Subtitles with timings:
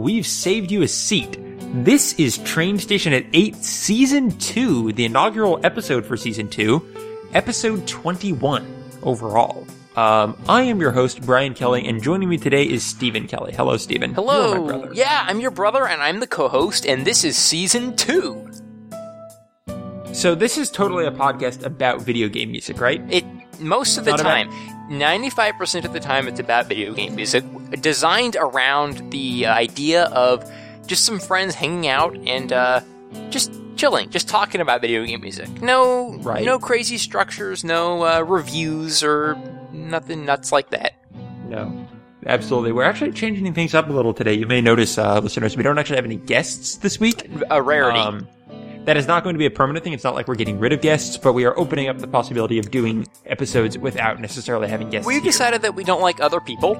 [0.00, 1.38] we've saved you a seat.
[1.84, 7.86] This is Train Station at 8, Season 2, the inaugural episode for Season 2, Episode
[7.86, 8.66] 21
[9.02, 9.66] overall.
[9.96, 13.52] Um, I am your host, Brian Kelly, and joining me today is Stephen Kelly.
[13.52, 14.14] Hello, Stephen.
[14.14, 14.90] Hello.
[14.92, 18.50] Yeah, I'm your brother, and I'm the co host, and this is Season 2.
[20.12, 23.00] So, this is totally a podcast about video game music, right?
[23.10, 23.24] It
[23.60, 24.48] most of the Not time.
[24.48, 27.44] About- 95% of the time it's about video game music,
[27.80, 30.50] designed around the idea of
[30.86, 32.80] just some friends hanging out and uh,
[33.30, 35.48] just chilling, just talking about video game music.
[35.62, 36.44] No, right.
[36.44, 39.38] no crazy structures, no uh, reviews or
[39.72, 40.94] nothing nuts like that.
[41.46, 41.86] No,
[42.26, 42.72] absolutely.
[42.72, 44.34] We're actually changing things up a little today.
[44.34, 47.30] You may notice, uh, listeners, we don't actually have any guests this week.
[47.50, 48.00] A rarity.
[48.00, 48.26] Um,
[48.84, 49.92] that is not going to be a permanent thing.
[49.92, 52.58] It's not like we're getting rid of guests, but we are opening up the possibility
[52.58, 55.06] of doing episodes without necessarily having guests.
[55.06, 55.30] We've here.
[55.32, 56.76] decided that we don't like other people,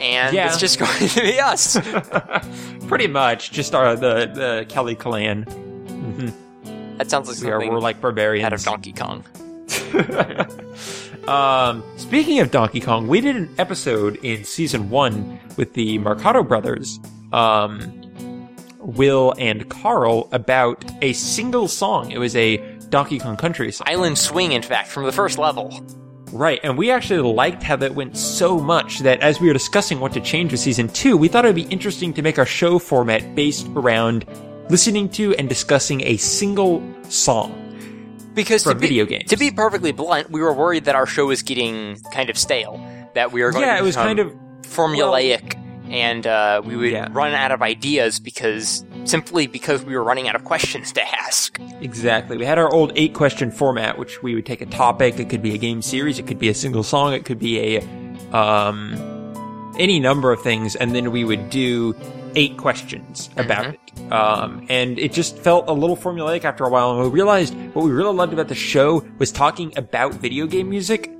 [0.00, 0.46] and Yeah.
[0.48, 1.78] it's just going to be us.
[2.88, 5.44] Pretty much just our, the, the Kelly clan.
[6.98, 8.44] That sounds like We are, we're like barbarians.
[8.46, 9.24] out of Donkey Kong.
[11.28, 16.42] Um, speaking of Donkey Kong, we did an episode in season one with the Mercado
[16.42, 17.00] brothers,
[17.32, 17.80] um,
[18.84, 22.10] Will and Carl, about a single song.
[22.10, 22.58] It was a
[22.90, 23.86] Donkey Kong Country song.
[23.88, 25.84] Island Swing, in fact, from the first level.
[26.32, 30.00] Right, and we actually liked how that went so much that as we were discussing
[30.00, 32.46] what to change with season two, we thought it would be interesting to make our
[32.46, 34.26] show format based around
[34.68, 37.60] listening to and discussing a single song.
[38.34, 39.30] Because to be, video games.
[39.30, 42.84] to be perfectly blunt, we were worried that our show was getting kind of stale.
[43.14, 45.54] That we were going Yeah, to it was kind of formulaic,
[45.90, 47.08] and uh, we would Yeah.
[47.12, 51.60] run out of ideas because simply because we were running out of questions to ask.
[51.80, 52.36] Exactly.
[52.36, 55.18] We had our old eight question format, which we would take a topic.
[55.18, 56.18] It could be a game series.
[56.18, 57.12] It could be a single song.
[57.12, 57.82] It could be a,
[58.36, 60.74] um, any number of things.
[60.76, 61.94] And then we would do
[62.36, 63.80] eight questions about it.
[64.12, 66.92] Um, and it just felt a little formulaic after a while.
[66.92, 70.68] And we realized what we really loved about the show was talking about video game
[70.68, 71.12] music,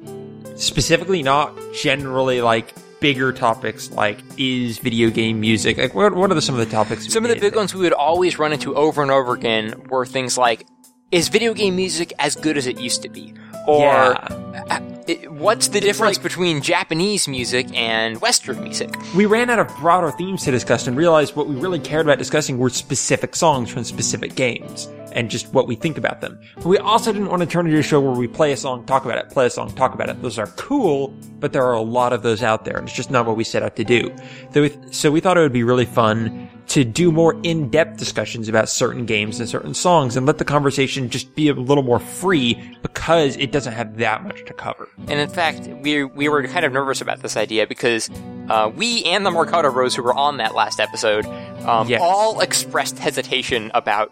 [0.57, 6.35] specifically not generally like bigger topics like is video game music like what, what are
[6.35, 8.75] the, some of the topics Some of the big ones we would always run into
[8.75, 10.67] over and over again were things like,
[11.13, 13.35] is video game music as good as it used to be?
[13.67, 14.27] Or Yeah.
[14.71, 14.81] uh,
[15.29, 18.89] what's the difference between Japanese music and Western music?
[19.15, 22.17] we ran out of broader themes to discuss and realized what we really cared about
[22.19, 26.39] discussing were specific songs from specific games and just what we think about them.
[26.57, 28.57] But we also didn't want to turn it into a show where we play a
[28.57, 30.21] song, talk about it, play a song, talk about it.
[30.23, 31.09] Those are cool,
[31.41, 33.45] but there are a lot of those out there and it's just not what we
[33.45, 34.15] set out to do.
[34.53, 38.49] So we, so we thought it would be really fun to do more in-depth discussions
[38.49, 41.99] about certain games and certain songs and let the conversation just be a little more
[42.01, 44.89] free because it doesn't have that much to cover.
[45.09, 48.09] And in fact, we we were kind of nervous about this idea because
[48.49, 51.27] uh, we and the Mercado Bros who were on that last episode
[51.67, 52.01] um, Yes.
[52.03, 54.11] all expressed hesitation about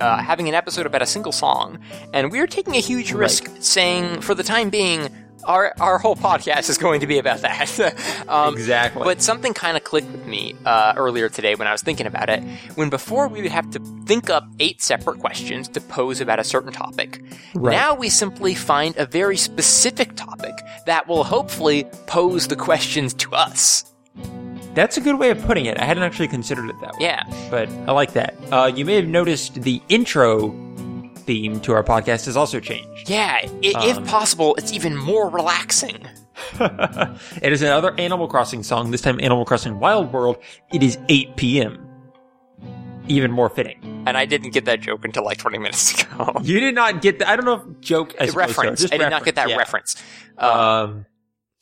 [0.00, 1.78] uh, having an episode about a single song,
[2.12, 5.08] and we are taking a huge risk saying, for the time being.
[5.44, 8.24] Our, our whole podcast is going to be about that.
[8.28, 9.04] um, Exactly.
[9.04, 12.28] But something kind of clicked with me uh, earlier today when I was thinking about
[12.28, 12.42] it.
[12.74, 16.44] When before we would have to think up eight separate questions to pose about a
[16.44, 17.22] certain topic.
[17.54, 17.70] Right.
[17.70, 20.54] Now we simply find a very specific topic
[20.86, 23.84] that will hopefully pose the questions to us.
[24.74, 25.78] That's a good way of putting it.
[25.78, 26.98] I hadn't actually considered it that way.
[27.06, 27.22] Yeah.
[27.50, 28.34] but I like that.
[28.52, 30.50] Uh, you may have noticed the intro
[31.20, 33.08] theme to our podcast has also changed.
[33.08, 33.88] Yeah, i- Um.
[33.88, 36.06] if possible, it's even more relaxing.
[36.60, 40.36] it is another Animal Crossing song, this time Animal Crossing Wild World.
[40.72, 41.82] It is 8 p.m.
[43.08, 44.02] Even more fitting.
[44.06, 46.32] And I didn't get that joke until like 20 minutes ago.
[46.42, 48.84] You did not get the, I don't know if joke, so, reference.
[48.92, 49.96] I did not get that reference.
[50.36, 51.06] Uh, Um,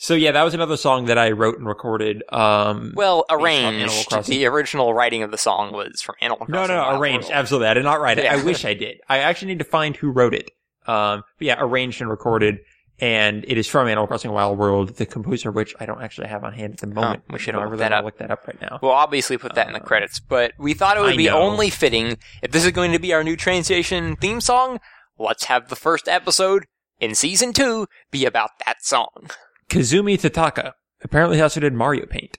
[0.04, 2.22] so yeah, that was another song that I wrote and recorded.
[2.30, 4.26] Um, well, arranged.
[4.26, 6.76] The original writing of the song was from Animal no, Crossing.
[6.76, 7.28] no, Wild arranged.
[7.28, 7.38] World.
[7.38, 7.68] Absolutely.
[7.68, 8.24] I did not write it.
[8.24, 8.34] Yeah.
[8.34, 8.98] I wish I did.
[9.08, 10.50] I actually need to find who wrote it.
[10.86, 12.58] Um, but yeah, arranged and recorded.
[13.00, 16.28] And it is from Animal Crossing Wild World, the composer of which I don't actually
[16.28, 17.22] have on hand at the moment.
[17.30, 18.04] we should look that up.
[18.04, 18.80] look that up right now.
[18.82, 21.40] We'll obviously put that in the credits, but we thought it would I be know.
[21.40, 24.80] only fitting if this is going to be our new train station theme song.
[25.18, 26.66] Let's have the first episode
[27.00, 29.30] in season two be about that song.
[29.74, 30.72] Kazumi Totaka
[31.04, 32.38] apparently he also did Mario Paint.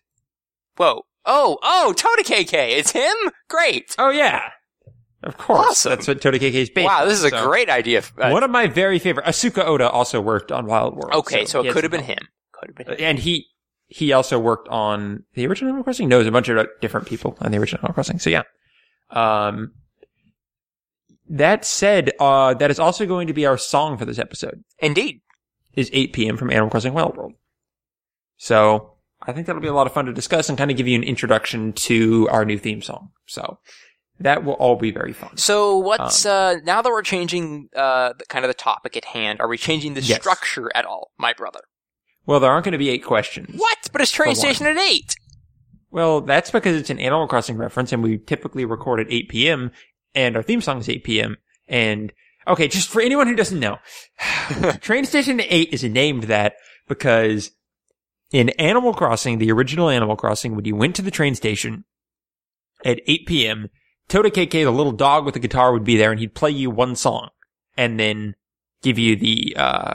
[0.78, 1.04] Whoa.
[1.26, 2.78] Oh, oh, Totakeke.
[2.78, 3.16] It's him?
[3.50, 3.96] Great.
[3.98, 4.50] Oh yeah,
[5.24, 5.68] of course.
[5.68, 5.90] Awesome.
[5.92, 6.86] That's what Totakeke is based.
[6.86, 8.04] Wow, this is a great idea.
[8.18, 9.26] Uh, One of my very favorite.
[9.26, 11.14] Asuka Ohta also worked on Wild World.
[11.14, 12.20] okay, so, he it could have been him.
[12.52, 12.98] Could have been him.
[13.00, 13.48] and he
[13.88, 16.10] he also worked on the original Animal Crossing.
[16.10, 18.20] Knows a bunch of different people on the original Animal Crossing.
[18.20, 18.44] So yeah.
[19.10, 19.74] Um.
[21.28, 24.64] That said, uh, that is also going to be our song for this episode.
[24.78, 25.22] Indeed.
[25.76, 26.38] Is 8 p.m.
[26.38, 27.34] from Animal Crossing Wild World.
[28.38, 30.88] So I think that'll be a lot of fun to discuss and kind of give
[30.88, 33.10] you an introduction to our new theme song.
[33.26, 33.60] So
[34.20, 35.36] that will all be very fun.
[35.38, 39.42] So what's uh now that we're changing uh the, kind of the topic at hand,
[39.42, 40.20] are we changing the Yes.
[40.20, 41.62] structure at all, my brother?
[42.26, 43.56] Well, there aren't going to be eight questions.
[43.60, 43.78] What?
[43.92, 45.16] But it's train station at eight.
[45.92, 49.72] Well, that's because it's an Animal Crossing reference and we typically record at 8 p.m.
[50.14, 51.38] and our theme song is 8 p.m.
[51.70, 52.12] And
[52.48, 53.80] okay, just for anyone who doesn't know,
[54.82, 56.56] Train Station 8 is named that
[56.88, 57.52] because
[58.32, 61.86] in Animal Crossing, the original Animal Crossing, when you went to the train station
[62.84, 63.70] at 8 p.m.,
[64.10, 66.96] Totakeke, the little dog with the guitar, would be there and he'd play you one
[66.96, 67.30] song
[67.76, 68.36] and then
[68.84, 69.94] give you the, uh,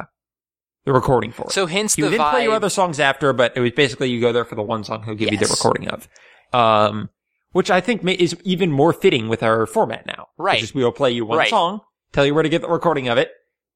[0.84, 1.52] the recording for it.
[1.52, 4.10] So hence He the would then play you other songs after, but it was basically
[4.10, 6.08] you go there for the one song he'll give you the recording of.
[6.52, 7.10] Um,
[7.52, 10.28] which I think ma- is even more fitting with our format now.
[10.38, 10.62] Right.
[10.62, 11.50] Is we will play you one Right.
[11.50, 11.80] song,
[12.12, 13.30] tell you where to get the recording of it.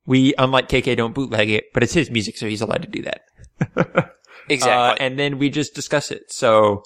[0.07, 3.03] We, unlike KK, don't bootleg it, but it's his music, so he's allowed to do
[3.03, 4.13] that.
[4.49, 4.71] exactly.
[4.71, 6.31] Uh, and then we just discuss it.
[6.31, 6.83] So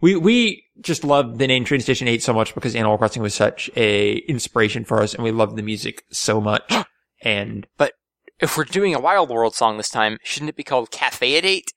[0.00, 3.34] we, we just love the name Train Station 8 so much because Animal Crossing was
[3.34, 6.72] such a inspiration for us and we love the music so much.
[7.22, 7.94] and but
[8.38, 11.44] if we're doing a Wild World song this time, shouldn't it be called Cafe at
[11.44, 11.72] Eight?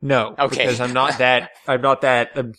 [0.00, 0.64] No, Okay.
[0.64, 1.50] because I'm not that.
[1.66, 2.30] I'm not that.
[2.36, 2.54] I'm,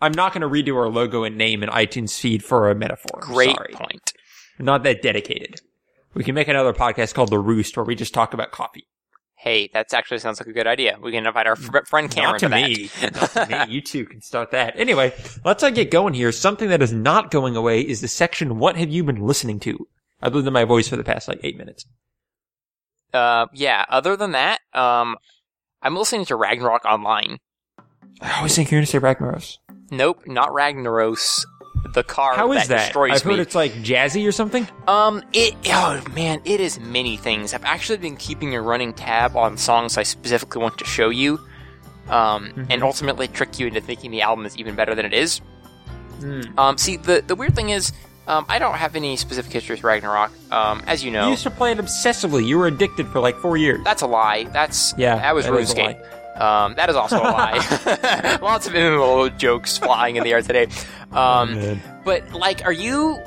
[0.00, 3.20] I'm not going to redo our logo and name and iTunes feed for a metaphor.
[3.20, 3.74] Great sorry.
[3.74, 4.12] point.
[4.60, 5.60] Not that dedicated.
[6.14, 8.86] We can make another podcast called The Roost where we just talk about coffee.
[9.36, 10.98] Hey, that actually sounds like a good idea.
[11.00, 12.90] We can invite our fr- friend Cameron not to, me.
[13.02, 13.72] not to me.
[13.74, 14.78] You two can start that.
[14.78, 15.14] Anyway,
[15.46, 16.30] let's uh, get going here.
[16.30, 19.88] Something that is not going away is the section "What have you been listening to?"
[20.20, 21.86] Other than my voice for the past like eight minutes.
[23.14, 23.86] Uh, yeah.
[23.88, 25.16] Other than that, um,
[25.80, 27.38] I'm listening to Ragnarok Online.
[28.20, 29.56] I always think you're going to say Ragnaros.
[29.90, 31.46] Nope, not Ragnaros.
[31.92, 32.84] The car How is that, that?
[32.86, 33.32] destroys I've me.
[33.34, 34.68] heard it's like jazzy or something.
[34.86, 37.52] Um, it oh man, it is many things.
[37.54, 41.40] I've actually been keeping a running tab on songs I specifically want to show you,
[42.08, 42.66] um, Mhm.
[42.70, 45.40] and ultimately trick you into thinking the album is even better than it is.
[46.20, 46.42] Hmm.
[46.58, 47.92] Um, see, the the weird thing is,
[48.28, 50.30] um, I don't have any specific history with Ragnarok.
[50.52, 52.46] Um, as you know, You used to play it obsessively.
[52.46, 53.80] You were addicted for like four years.
[53.84, 54.44] that's a lie.
[54.52, 55.98] That's Yeah, that was that RuneScape.
[56.40, 58.38] Um, that is also a lie.
[58.42, 60.68] Lots of MMO jokes flying in the air today.
[61.12, 61.82] Um, Man.
[62.04, 63.18] But like, are you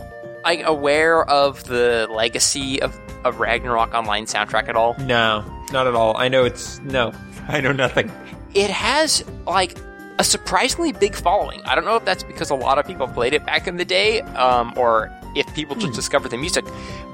[0.44, 4.96] like aware of the legacy of, of Ragnarok Online soundtrack at all?
[5.00, 6.18] No, not at all.
[6.18, 7.14] I know it's no.
[7.48, 8.12] I know nothing.
[8.54, 9.78] It has like
[10.20, 11.62] a surprisingly big following.
[11.66, 13.86] I don't know if that's because a lot of people played it back in the
[13.86, 16.66] day, um, or if people just discovered the music.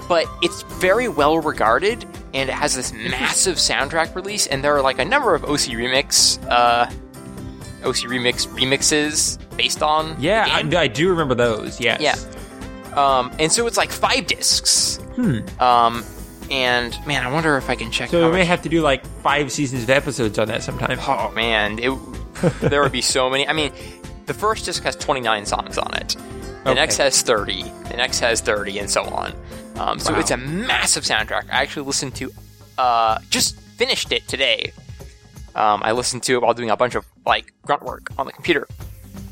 [0.07, 4.47] But it's very well regarded, and it has this massive soundtrack release.
[4.47, 6.91] And there are like a number of OC remix, uh,
[7.83, 10.45] OC remix remixes based on Yeah.
[10.49, 11.79] I, I do remember those.
[11.79, 12.01] Yes.
[12.01, 12.15] Yeah.
[12.95, 14.97] Um, and so it's like five discs.
[15.15, 15.39] Hmm.
[15.61, 16.03] Um,
[16.51, 18.09] and man, I wonder if I can check.
[18.09, 20.97] So we may much- have to do like five seasons of episodes on that sometime.
[21.01, 21.91] Oh man, it,
[22.61, 23.47] there would be so many.
[23.47, 23.71] I mean,
[24.25, 26.15] the first disc has 29 songs on it.
[26.63, 26.73] The Okay.
[26.75, 27.63] next has 30.
[27.89, 29.33] The next has 30, and so on.
[29.77, 30.19] Um, so Wow.
[30.19, 31.45] it's a massive soundtrack.
[31.51, 32.31] I actually listened to,
[32.77, 34.73] uh, just finished it today.
[35.55, 38.31] Um, I listened to it while doing a bunch of like grunt work on the
[38.31, 38.67] computer.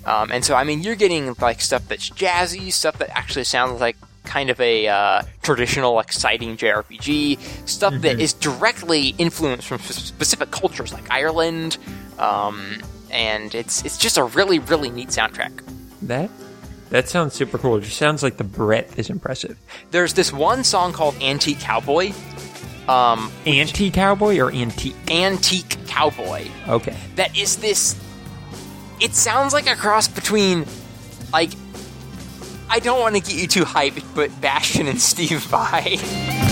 [0.06, 3.82] Um, and so, I mean, you're getting like stuff that's jazzy, stuff that actually sounds
[3.82, 10.16] like kind of a uh, traditional, exciting JRPG, stuff that is directly influenced from sp-
[10.16, 11.78] specific cultures like Ireland.
[12.20, 15.64] Um, and it's it's just a really really neat soundtrack.
[16.04, 16.30] That
[16.90, 17.78] that sounds super cool.
[17.78, 19.58] It just sounds like the breadth is impressive.
[19.92, 22.14] There's this one song called "Antique Cowboy."
[22.88, 24.96] Um, Anti cowboy or antique?
[25.12, 26.48] antique cowboy.
[26.68, 26.96] Okay.
[27.16, 27.96] that is this
[29.00, 30.66] it sounds like a cross between
[31.34, 31.52] like
[32.70, 35.98] I don't want to get you too hyped, but Bastion and Steve Vai.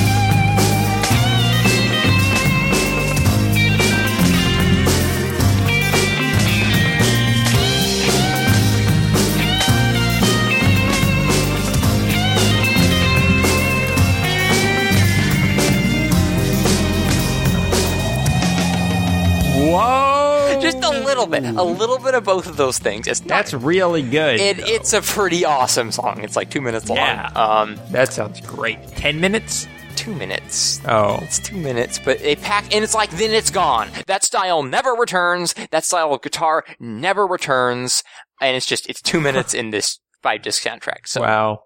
[21.20, 23.08] little bit, a little bit of both of those things.
[23.08, 24.40] It's not, That's really good.
[24.40, 26.24] it, it's a pretty awesome song.
[26.24, 26.98] It's like two minutes long.
[26.98, 27.32] Yeah.
[27.36, 28.86] Um, that sounds great.
[28.90, 29.68] Ten minutes?
[29.96, 30.82] two minutes.
[30.88, 31.20] Oh.
[31.22, 33.90] It's two minutes, but they pack, and it's like, then it's gone.
[34.08, 35.56] That style never returns.
[35.72, 38.04] That style of guitar never returns.
[38.42, 41.08] And it's just, it's two minutes in this five disc soundtrack.
[41.08, 41.64] So wow.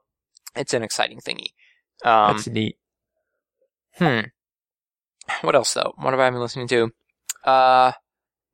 [0.56, 1.48] it's an exciting thingy.
[2.06, 2.78] Um, That's neat.
[3.98, 4.22] hmm.
[5.42, 5.94] What else though?
[5.98, 6.92] What have I been listening to?
[7.44, 7.92] Uh,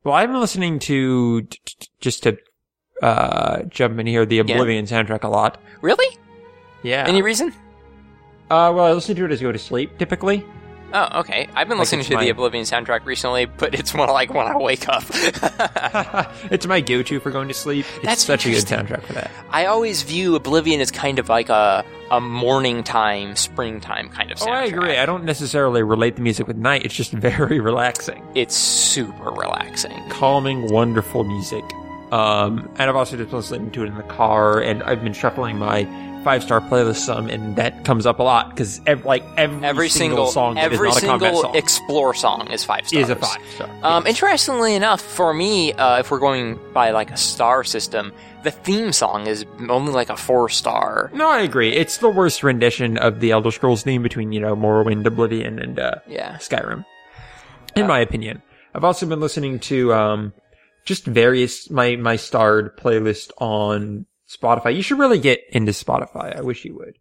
[0.06, 1.48] Well, I've been listening to
[2.00, 2.38] just to
[3.02, 5.60] uh, jump in here the Oblivion soundtrack a lot.
[5.82, 6.18] really?
[6.84, 7.06] Yeah.
[7.08, 7.50] Any reason?
[8.52, 10.46] uh, well, I listen to it as I go to sleep typically.
[10.94, 11.50] Oh, okay.
[11.56, 14.48] I've been listening it's to my- the Oblivion soundtrack recently, but it's more like when
[14.48, 15.04] I wake up.
[16.52, 17.86] it's my go-to for going to sleep.
[17.98, 19.32] It's That's such a good soundtrack for that.
[19.50, 24.38] I always view Oblivion as kind of like a a morning time, springtime kind of
[24.38, 24.48] soundtrack.
[24.48, 24.98] Oh, I agree.
[24.98, 26.86] I don't necessarily relate the music with night.
[26.86, 30.08] It's just very relaxing, It's super relaxing.
[30.10, 31.64] calming, wonderful music.
[32.12, 35.14] Um, and I've also just been listening to it in the car, and I've been
[35.14, 35.84] shuffling my
[36.26, 40.26] five-star playlist some, and that comes up a lot because ev- like every, Every single,
[40.28, 43.04] song that is every not a single song explore song is five stars.
[43.04, 43.70] is a five star.
[43.84, 48.12] Um, interestingly enough, for me, uh, if we're going by like a star system,
[48.44, 51.12] the theme song is only like a four star.
[51.14, 51.72] No, I agree.
[51.74, 55.80] It's the worst rendition of the Elder Scrolls theme between, you know, Morrowind, Oblivion, and
[55.80, 56.38] uh, Yeah.
[56.38, 56.84] Skyrim,
[57.76, 58.42] in Uh, my opinion.
[58.74, 60.34] I've also been listening to um,
[60.86, 64.06] just various my my starred playlist on
[64.38, 64.76] Spotify.
[64.76, 66.36] You should really get into Spotify.
[66.38, 66.98] I wish you would.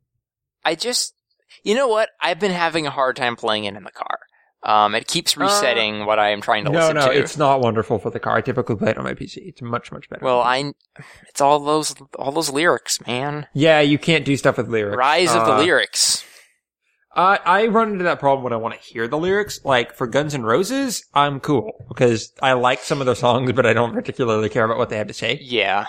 [0.65, 1.15] I just,
[1.63, 2.11] you know what?
[2.21, 4.19] I've been having a hard time playing it in the car.
[4.63, 7.19] Um, it keeps resetting what I am trying to Uh, No, listen no, to.
[7.19, 8.37] it's not wonderful for the car.
[8.39, 9.37] I typically play it on my PC.
[9.47, 10.25] It's much much better.
[10.25, 10.73] well, I,
[11.29, 13.47] it's all those, all those lyrics, man.
[13.53, 14.97] yeah, you can't do stuff with lyrics.
[14.97, 16.25] Rise of the Uh, lyrics.
[17.15, 19.61] I I run into that problem when I want to hear the lyrics.
[19.65, 23.67] Like for Guns N' Roses, I'm cool because I like some of their songs, but
[23.67, 25.39] I don't particularly care about what they have to say.
[25.43, 25.87] Yeah.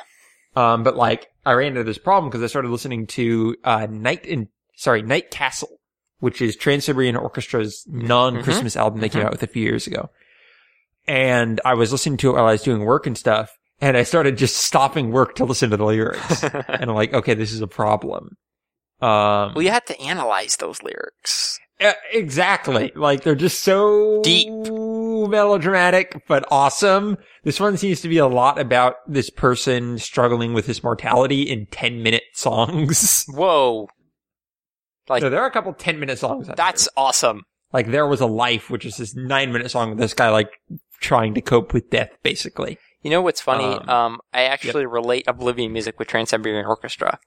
[0.56, 4.26] Um, but like I ran into this problem because I started listening to uh Night
[4.26, 5.80] in sorry Night Castle,
[6.20, 10.10] which is Trans Siberian Orchestra's non-Christmas album they came out with a few years ago,
[11.08, 14.04] and I was listening to it while I was doing work and stuff, and I
[14.04, 17.62] started just stopping work to listen to the lyrics, and I'm like, okay, this is
[17.62, 18.38] a problem.
[19.02, 21.60] Um, Well, you have to analyze those lyrics.
[21.82, 22.92] uh, exactly.
[22.96, 24.48] Like they're just so Deep.
[25.28, 27.18] Melodramatic, but awesome.
[27.44, 31.68] This one seems to be a lot about this person struggling with his mortality in
[31.72, 33.26] 10 minute songs.
[33.30, 33.88] Whoa.
[35.08, 36.48] Like, so there are a couple 10 minute songs.
[36.56, 36.92] that's there.
[36.98, 37.44] awesome.
[37.74, 40.50] like there was a life, which is this nine minute song with this guy like
[41.02, 42.78] trying to cope with death, basically.
[43.04, 43.66] You know what's funny?
[43.66, 47.20] Um, Um, I actually relate Oblivion music with Trans Siberian Orchestra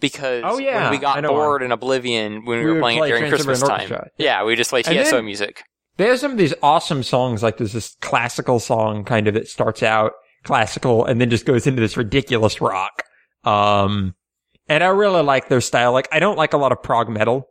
[0.00, 3.06] because Oh, yeah, when we got bored in Oblivion when we, We were playing it
[3.08, 4.08] during Christmas time, Orchestra.
[4.16, 5.62] yeah, we just play And TSO then- music.
[5.98, 9.82] There's some of these awesome songs, like there's this classical song kind of that starts
[9.82, 10.12] out
[10.44, 13.02] classical and then just goes into this ridiculous rock.
[13.44, 14.14] Um,
[14.68, 15.92] and I really like their style.
[15.92, 17.48] Like, I don't like a lot of prog metal,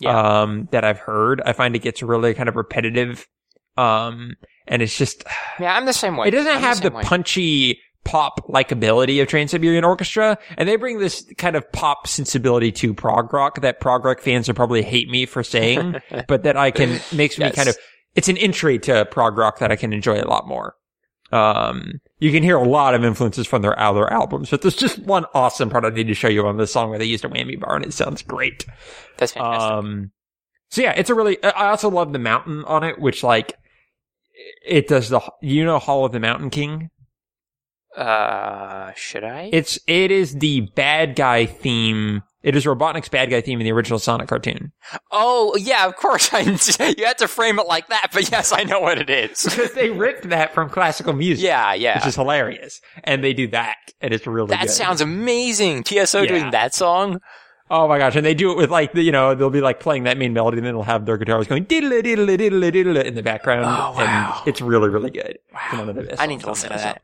[0.00, 0.40] Yeah.
[0.42, 1.40] um, that I've heard.
[1.44, 3.26] I find it gets really kind of repetitive.
[3.76, 5.24] Um, and it's just,
[5.60, 6.28] Yeah, I'm the same way.
[6.28, 7.02] it doesn't I'm have the way.
[7.02, 12.94] punchy pop likability of Trans-Siberian Orchestra, and they bring this kind of pop sensibility to
[12.94, 15.96] prog rock that prog rock fans would probably hate me for saying,
[16.28, 17.76] but that I can makes me kind of
[18.14, 20.74] it's an entry to prog rock that I can enjoy a lot more.
[21.30, 24.98] Um, you can hear a lot of influences from their other albums, but there's just
[24.98, 27.28] one awesome part I need to show you on this song where they used a
[27.28, 28.66] whammy bar, and it sounds great.
[29.16, 29.72] That's fantastic.
[29.72, 30.12] Um,
[30.68, 31.42] so yeah, it's a really.
[31.42, 33.58] I also love the mountain on it, which like
[34.66, 35.20] it does the.
[35.40, 36.90] You know, Hall of the Mountain King.
[37.96, 39.50] Uh, should I?
[39.52, 42.22] It's it is the bad guy theme.
[42.42, 44.72] It is Robotnik's bad guy theme in the original Sonic cartoon.
[45.12, 46.28] oh, yeah, of course.
[46.34, 49.42] I, you had to frame it like that, but yes, I know what it is.
[49.48, 51.44] Because they ripped that from classical music.
[51.44, 51.98] yeah, yeah.
[51.98, 52.80] Which is hilarious.
[53.04, 54.70] And they do that, and it's really that good.
[54.70, 55.84] sounds amazing.
[55.84, 56.28] TSO Yeah.
[56.28, 57.20] doing that song.
[57.70, 58.16] Oh my gosh!
[58.16, 60.34] And they do it with like the, you know they'll be like playing that main
[60.34, 63.64] melody, and then they'll have their guitars going diddle diddle diddle diddle in the background.
[63.64, 64.36] Oh, wow.
[64.40, 65.38] And it's really really good.
[65.54, 67.00] It's one of the best I need to listen to that.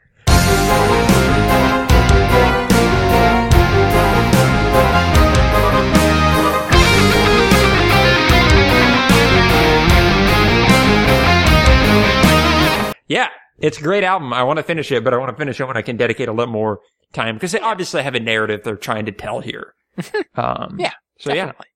[13.11, 14.35] Yeah, it's a great album.
[14.35, 16.29] I want to finish it, but I want to finish it when I can dedicate
[16.29, 16.81] a little more
[17.15, 19.75] time because they obviously have a narrative they're trying to tell here.
[20.37, 21.47] Um, Yeah, So yeah.
[21.47, 21.67] Definitely.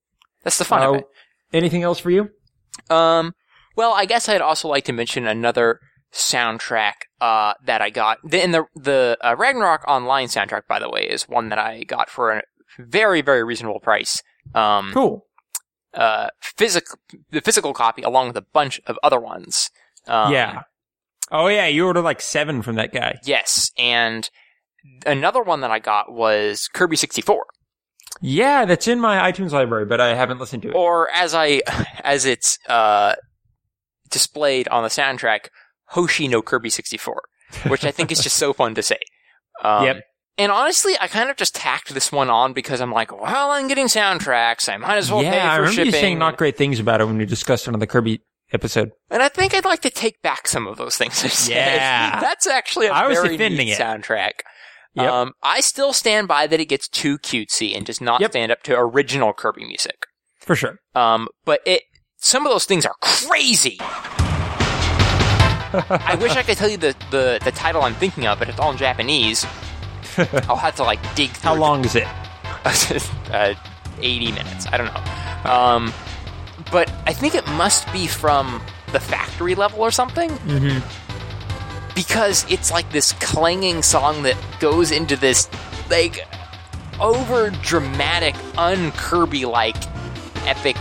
[0.43, 1.05] That's the fun of Uh, it.
[1.53, 2.29] Anything else for you?
[2.89, 3.33] Um,
[3.75, 5.79] well, I guess I'd also like to mention another
[6.13, 8.19] soundtrack uh, that I got.
[8.23, 11.83] The, and the the uh, Ragnarok Online soundtrack, by the way, is one that I
[11.83, 12.41] got for a
[12.79, 14.21] very very reasonable price.
[14.53, 15.25] Um, Cool.
[15.93, 16.97] uh, physical
[17.31, 19.69] the physical copy along with a bunch of other ones.
[20.07, 20.63] Um, yeah.
[21.31, 23.19] Oh yeah, you ordered like seven from that guy.
[23.25, 24.29] Yes, and
[25.05, 27.45] another one that I got was Kirby 64.
[28.21, 30.75] Yeah, that's in my iTunes library, but I haven't listened to it.
[30.75, 31.61] or as I
[32.03, 33.15] as it's uh,
[34.09, 35.47] displayed on the soundtrack,
[35.93, 37.21] Hoshi no Kirby 64,
[37.67, 38.99] which I think is just so fun to say.
[39.63, 40.01] Um, Yep.
[40.39, 43.67] And honestly, I kind of just tacked this one on because I'm like, well, I'm
[43.67, 44.67] getting soundtracks.
[44.67, 45.85] I might as well pay yeah, I remember shipping.
[45.85, 48.19] you saying not great things about it when you discussed it on the Kirby
[48.51, 48.91] episode.
[49.11, 51.55] and I think I'd like to take back some of those things I said.
[51.75, 52.19] Yeah.
[52.19, 53.79] That's actually a I was very defending neat it.
[53.79, 54.31] soundtrack.
[54.95, 55.11] Yep.
[55.11, 58.31] Um, I still stand by that it gets too cutesy and does not Yep.
[58.31, 60.05] stand up to original Kirby music.
[60.39, 60.79] For sure.
[60.95, 61.83] Um, but it
[62.17, 63.79] some of those things are crazy.
[65.89, 68.59] I wish I could tell you the, the, the title I'm thinking of, but it's
[68.59, 69.45] all in Japanese.
[70.17, 71.49] I'll have to like dig through.
[71.49, 72.07] How long is it?
[73.31, 73.55] uh,
[73.99, 74.67] 80 minutes.
[74.71, 75.51] I don't know.
[75.51, 75.93] Um,
[76.71, 78.61] but I think it must be from
[78.91, 80.29] the factory level or something.
[80.29, 81.93] Mm-hmm.
[81.95, 85.47] Because it's like this clanging song that goes into this,
[85.89, 86.27] like,
[86.99, 89.75] over dramatic, unkirby like
[90.47, 90.77] epic.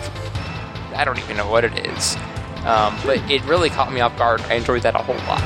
[0.94, 2.16] I don't even know what it is.
[2.64, 4.40] Um, but it really caught me off guard.
[4.42, 5.42] I enjoyed that a whole lot.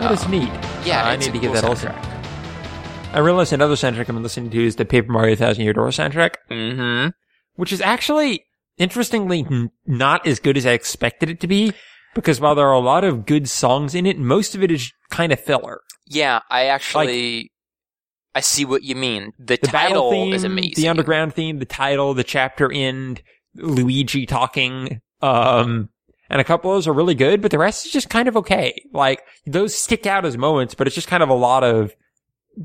[0.00, 0.50] That is neat.
[0.84, 1.92] Yeah, Uh, I need to give cool that listen.
[3.14, 6.34] I realized another soundtrack I'm listening to is the Paper Mario Thousand Year Door soundtrack,
[6.50, 7.08] Mm-hmm.
[7.56, 8.44] which is actually,
[8.78, 11.72] interestingly, n- not as good as I expected it to be.
[12.14, 14.92] Because while there are a lot of good songs in it, most of it is
[15.10, 15.80] kind of filler.
[16.06, 17.50] Yeah, I actually
[18.36, 19.32] I see what you mean.
[19.38, 20.74] The, The title theme, is amazing.
[20.76, 23.22] the underground theme, the title, the chapter end,
[23.56, 25.88] Luigi talking, um,
[26.30, 28.36] and a couple of those are really good, but the rest is just kind of
[28.36, 28.74] okay.
[28.92, 31.92] Like, those stick out as moments, but it's just kind of a lot of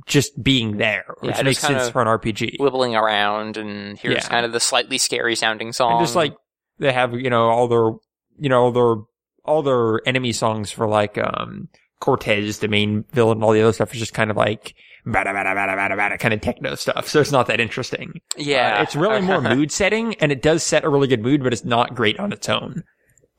[0.05, 2.57] just being there, which Yeah, makes sense for an RPG.
[2.59, 4.27] wibbling around, and here's Yeah.
[4.29, 5.93] kind of the slightly scary sounding song.
[5.93, 6.33] And just like,
[6.77, 7.91] they have, you know, all their,
[8.39, 9.03] you know, all their,
[9.45, 11.69] all their enemy songs for like, um,
[11.99, 14.73] Cortez, the main villain, and all the other stuff is just kind of like,
[15.05, 17.07] bada, bada, bada, bada, bada, kind of techno stuff.
[17.09, 18.21] So it's not that interesting.
[18.37, 21.43] yeah, Uh, it's really more mood setting, and it does set a really good mood,
[21.43, 22.83] but it's not great on its own.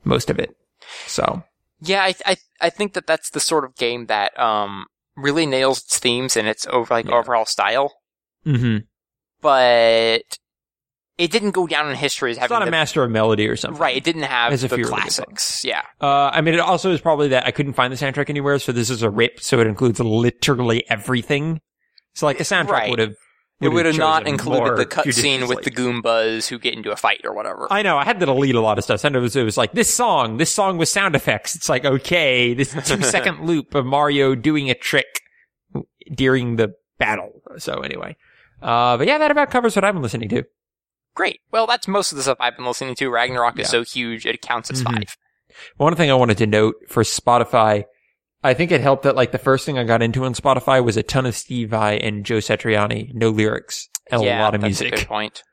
[0.03, 0.55] Most of it.
[1.07, 1.43] So
[1.79, 5.79] yeah, I, I I think that that's the sort of game that um really nails
[5.79, 7.15] its themes and its over like Yeah.
[7.15, 7.93] overall style,
[8.43, 8.77] hmm
[9.41, 10.21] but
[11.17, 13.47] it didn't go down in history as it's having not a the, master of melody
[13.47, 13.79] or something.
[13.81, 13.95] right.
[13.97, 15.63] It didn't have As a the classics.
[15.65, 18.57] Yeah, Uh, I mean, it also is probably that I couldn't find the soundtrack anywhere,
[18.59, 21.61] so this is a rip, so it includes literally everything.
[22.15, 22.89] So like the soundtrack Right.
[22.89, 23.15] would have.
[23.61, 25.71] It would have not included the cutscene with the.
[25.71, 27.67] Goombas who get into a fight or whatever.
[27.71, 27.97] I know.
[27.97, 28.99] I had to delete a lot of stuff.
[28.99, 31.55] Sometimes it was like this song, this song with sound effects.
[31.55, 35.21] It's like okay, this two second loop of Mario doing a trick
[36.13, 37.41] during the battle.
[37.57, 38.15] So anyway,
[38.61, 40.43] uh, but yeah, that about covers what I've been listening to.
[41.15, 41.39] Great.
[41.51, 43.09] Well, that's most of the stuff I've been listening to.
[43.09, 44.93] Ragnarok is so huge it counts as Mhm.
[44.93, 45.17] five.
[45.75, 47.83] One thing I wanted to note for Spotify,
[48.43, 50.97] I think it helped that like the first thing I got into on Spotify was
[50.97, 54.61] a ton of Steve Vai and Joe Satriani, no lyrics and yeah, a lot of
[54.61, 54.93] that's music.
[54.93, 55.43] A good point.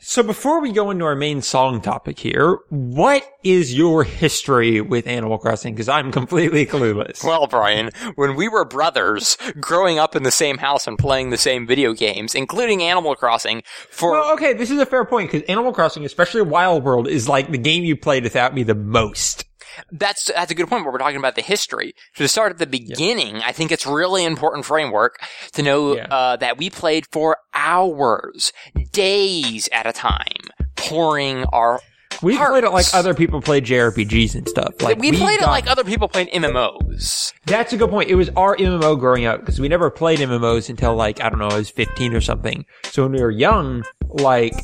[0.00, 5.06] So before we go into our main song topic here, what is your history with
[5.06, 5.74] Animal Crossing?
[5.74, 7.24] Because I'm completely clueless.
[7.24, 11.38] Well, Brian, when we were brothers, growing up in the same house and playing the
[11.38, 15.48] same video games, including Animal Crossing, for Well, okay, this is a fair point because
[15.48, 19.45] Animal Crossing, especially Wild World, is like the game you played without me the most.
[19.92, 20.84] That's that's a good point.
[20.84, 21.94] Where we're talking about the history.
[22.14, 25.18] So to start at the beginning, I think it's really important framework
[25.52, 26.06] to know Yeah.
[26.10, 28.52] uh, that we played for hours,
[28.92, 31.80] days at a time, pouring our.
[32.22, 32.50] We Hearts.
[32.52, 34.80] played it like other people played JRPGs and stuff.
[34.80, 37.34] Like we, played it like other people played MMOs.
[37.44, 38.08] That's a good point.
[38.08, 41.38] It was our MMO growing up because we never played MMOs until like, I don't
[41.38, 42.64] know, I was 15 or something.
[42.84, 44.54] So when we were young, like,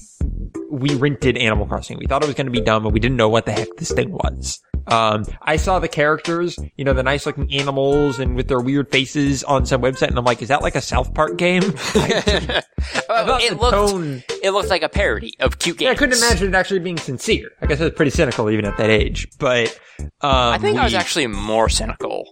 [0.71, 1.99] we rented Animal Crossing.
[1.99, 3.69] We thought it was going to be dumb and we didn't know what the heck
[3.77, 4.59] this thing was.
[4.87, 8.91] Um, I saw the characters, you know, the nice looking animals and with their weird
[8.91, 11.63] faces on some website and I'm like, is that like a South Park game?
[11.95, 12.63] I
[13.09, 15.87] Oh, it looked tone- it looked like a parody of cute games.
[15.87, 17.51] Yeah, I couldn't imagine it actually being sincere.
[17.61, 19.29] I guess I was pretty cynical even at that age.
[19.39, 22.29] But, um, I think I was actually more cynical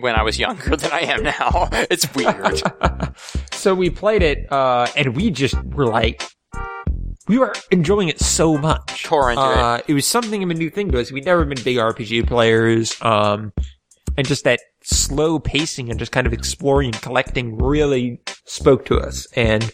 [0.00, 1.68] when I was younger than I am now.
[1.90, 2.60] It's weird.
[3.52, 6.22] so we played it, uh, and we just were like,
[7.28, 9.04] we were enjoying it so much.
[9.04, 9.38] Into it.
[9.38, 9.94] uh, it.
[9.94, 11.12] was something of a new thing to us.
[11.12, 13.52] We'd never been big RPG players, um,
[14.16, 18.98] and just that slow pacing and just kind of exploring and collecting really spoke to
[18.98, 19.26] us.
[19.36, 19.72] And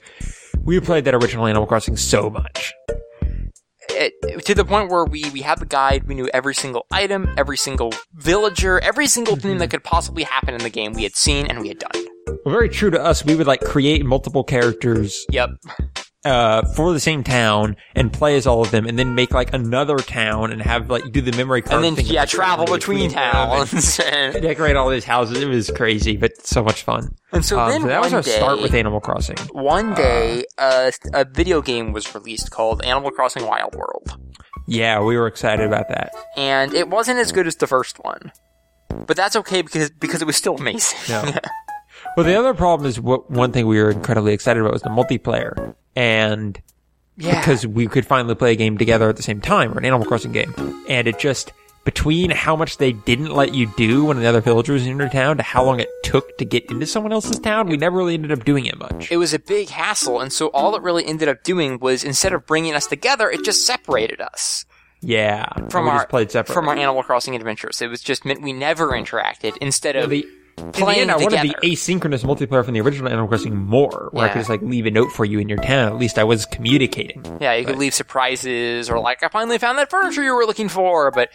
[0.63, 2.73] we played that original Animal Crossing so much.
[3.91, 7.33] it, to the point where we, we had the guide, we knew every single item,
[7.37, 11.15] every single villager, every single thing that could possibly happen in the game we had
[11.15, 12.05] seen and we had done.
[12.45, 13.25] Well, very true to us.
[13.25, 15.51] We would like create multiple characters Yep.
[16.25, 19.53] Uh, for the same town and play as all of them, and then make like
[19.53, 23.11] another town and have like do the memory card And then, yeah, travel family between
[23.11, 24.01] them and towns.
[24.05, 25.41] and decorate all these houses.
[25.41, 27.15] It was crazy, but so much fun.
[27.43, 29.37] so Um, then so that was our day, start with Animal Crossing.
[29.53, 34.17] one day, uh, a video game was released called Animal Crossing Wild World.
[34.67, 36.15] Yeah, we were excited about that.
[36.37, 38.33] And it wasn't as good as the first one.
[39.07, 40.99] But that's okay because, because it was still amazing.
[41.09, 41.23] No.
[42.17, 44.89] Well, the other problem is what one thing we were incredibly excited about was the
[44.91, 46.61] multiplayer, and
[47.17, 47.41] Yeah.
[47.41, 50.07] because we could finally play a game together at the same time or an Animal
[50.07, 50.55] Crossing game.
[50.89, 51.53] And it just
[51.85, 55.37] between how much they didn't let you do when another villager was in your town
[55.37, 58.33] to how long it took to get into someone else's town, we never really ended
[58.33, 59.11] up doing it much.
[59.13, 62.33] it was a big hassle, and so all it really ended up doing was instead
[62.33, 64.65] of bringing us together, it just separated us
[65.03, 66.55] yeah, from our played separately.
[66.55, 67.83] from our Animal Crossing adventures.
[67.83, 71.17] It was just meant we never interacted instead of the, in the playing end, I
[71.17, 74.63] wanted the asynchronous multiplayer from the original Animal Crossing more, where I could just like
[74.63, 75.93] leave a note for you in your town.
[75.93, 77.23] At least I was communicating.
[77.41, 80.69] yeah, you could leave surprises or like I finally found that furniture you were looking
[80.69, 81.31] for, but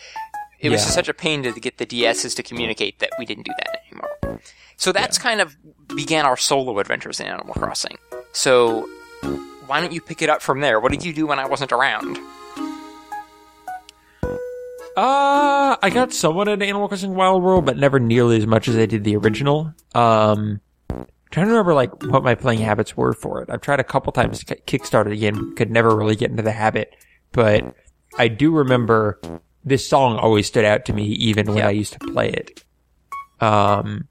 [0.59, 0.85] it was Yeah.
[0.85, 3.81] just such a pain to get the DSs to communicate that we didn't do that
[3.87, 4.39] anymore.
[4.77, 5.55] So that's kind of
[5.95, 7.97] began our solo adventures in Animal Crossing.
[8.31, 8.87] So
[9.67, 10.79] why don't you pick it up from there?
[10.79, 12.17] What did you do when I wasn't around?
[14.99, 18.75] Uh, I got somewhat into Animal Crossing Wild World, but never nearly as much as
[18.75, 19.73] I did the original.
[19.95, 20.59] Um,
[21.31, 23.49] trying to remember like what my playing habits were for it.
[23.49, 26.43] I've tried a couple times to ki- kickstart it again, could never really get into
[26.43, 26.93] the habit,
[27.31, 27.73] but
[28.17, 29.21] I do remember
[29.63, 31.67] this song always stood out to me even when Yeah.
[31.67, 32.63] I used to play it.
[33.39, 34.07] Um,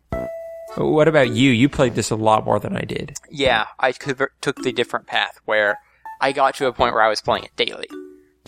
[0.77, 1.51] what about you?
[1.51, 3.15] You played this a lot more than I did.
[3.31, 5.79] Yeah, I took the different path where
[6.21, 7.89] I got to a point where I was playing it daily.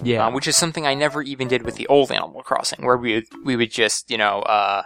[0.03, 0.27] Yeah.
[0.27, 3.15] um, which is something I never even did with the old Animal Crossing, where we
[3.15, 4.83] would, we would just you know uh,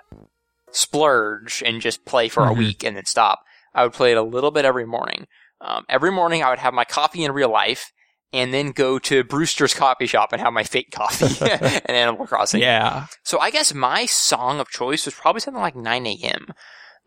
[0.70, 2.58] splurge and just play for a Mhm.
[2.58, 3.40] week and then stop.
[3.74, 5.26] I would play it a little bit every morning.
[5.60, 7.92] Um, every morning I would have my coffee in real life,
[8.32, 11.26] and then go to Brewster's coffee shop and have my fake coffee
[11.88, 12.60] in Animal Crossing.
[12.60, 13.06] yeah.
[13.22, 16.46] So I guess my song of choice was probably something like 9 a.m.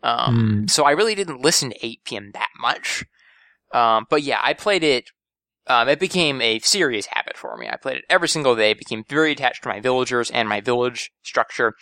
[0.02, 0.70] Um, Mm.
[0.70, 2.30] So I really didn't listen to 8 p.m.
[2.32, 3.04] that much.
[3.72, 5.10] Um, but yeah, I played it.
[5.68, 7.68] Um, it became a serious habit for me.
[7.68, 8.74] I played it every single day.
[8.74, 11.74] Became very attached to my villagers and my village structure.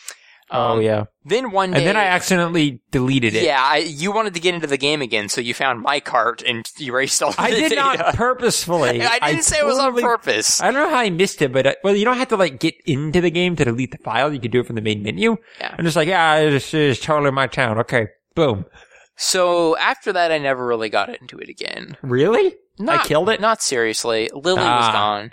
[0.49, 1.05] Um, oh yeah.
[1.25, 3.43] Then one day, And then I accidentally deleted it.
[3.43, 6.41] yeah, I, you wanted to get into the game again, so you found my cart
[6.47, 7.47] and erased all I.
[7.47, 7.75] I did data.
[8.05, 9.03] not purposefully.
[9.05, 10.61] I didn't say it was on purpose.
[10.61, 12.61] I don't know how I missed it, but uh, well, you don't have to like
[12.61, 14.33] get into the game to delete the file.
[14.33, 15.37] You can do it from the main menu.
[15.59, 15.75] Yeah.
[15.77, 17.79] I'm just like, yeah, this is totally my town.
[17.81, 18.67] Okay, boom.
[19.17, 21.97] So after that, I never really got into it again.
[22.03, 22.55] Really?
[22.79, 23.41] Not, I killed it.
[23.41, 24.29] Not seriously.
[24.35, 24.93] Lily was Ah.
[24.93, 25.33] gone.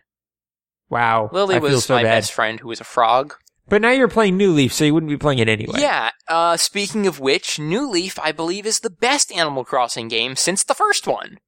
[0.89, 1.29] Wow.
[1.32, 2.10] Lily I was so my bad.
[2.17, 3.36] best friend who was a frog.
[3.67, 5.79] But now you're playing New Leaf, so you wouldn't be playing it anyway.
[5.79, 10.36] Yeah, uh, speaking of which, New Leaf, I believe, is the best Animal Crossing game
[10.36, 11.39] since the first one.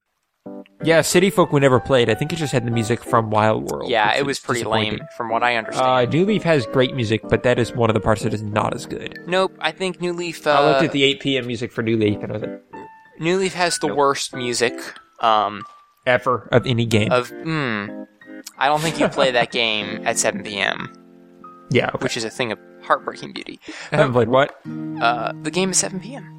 [0.83, 1.01] Yeah.
[1.01, 2.09] City Folk we never played.
[2.09, 3.89] I think it just had the music from Wild World.
[3.89, 5.87] yeah, it was pretty lame, from what I understand.
[5.87, 8.43] Uh, New Leaf has great music, but that is one of the parts that is
[8.43, 9.19] not as good.
[9.27, 11.47] nope, I think New Leaf, uh, I looked at the 8 p.m.
[11.47, 12.61] music for New Leaf, and I was like,
[13.19, 14.73] New Leaf has the worst music,
[15.21, 15.63] um,
[16.05, 17.11] ever of any game.
[17.11, 17.87] of, hmm,
[18.57, 20.93] I don't think you play that game at 7 p.m.,
[21.71, 21.87] yeah.
[21.89, 21.97] Okay.
[22.03, 23.59] which is a thing of heartbreaking beauty.
[23.91, 24.55] I haven't played what?
[25.01, 26.31] Uh, the game is 7 p.m.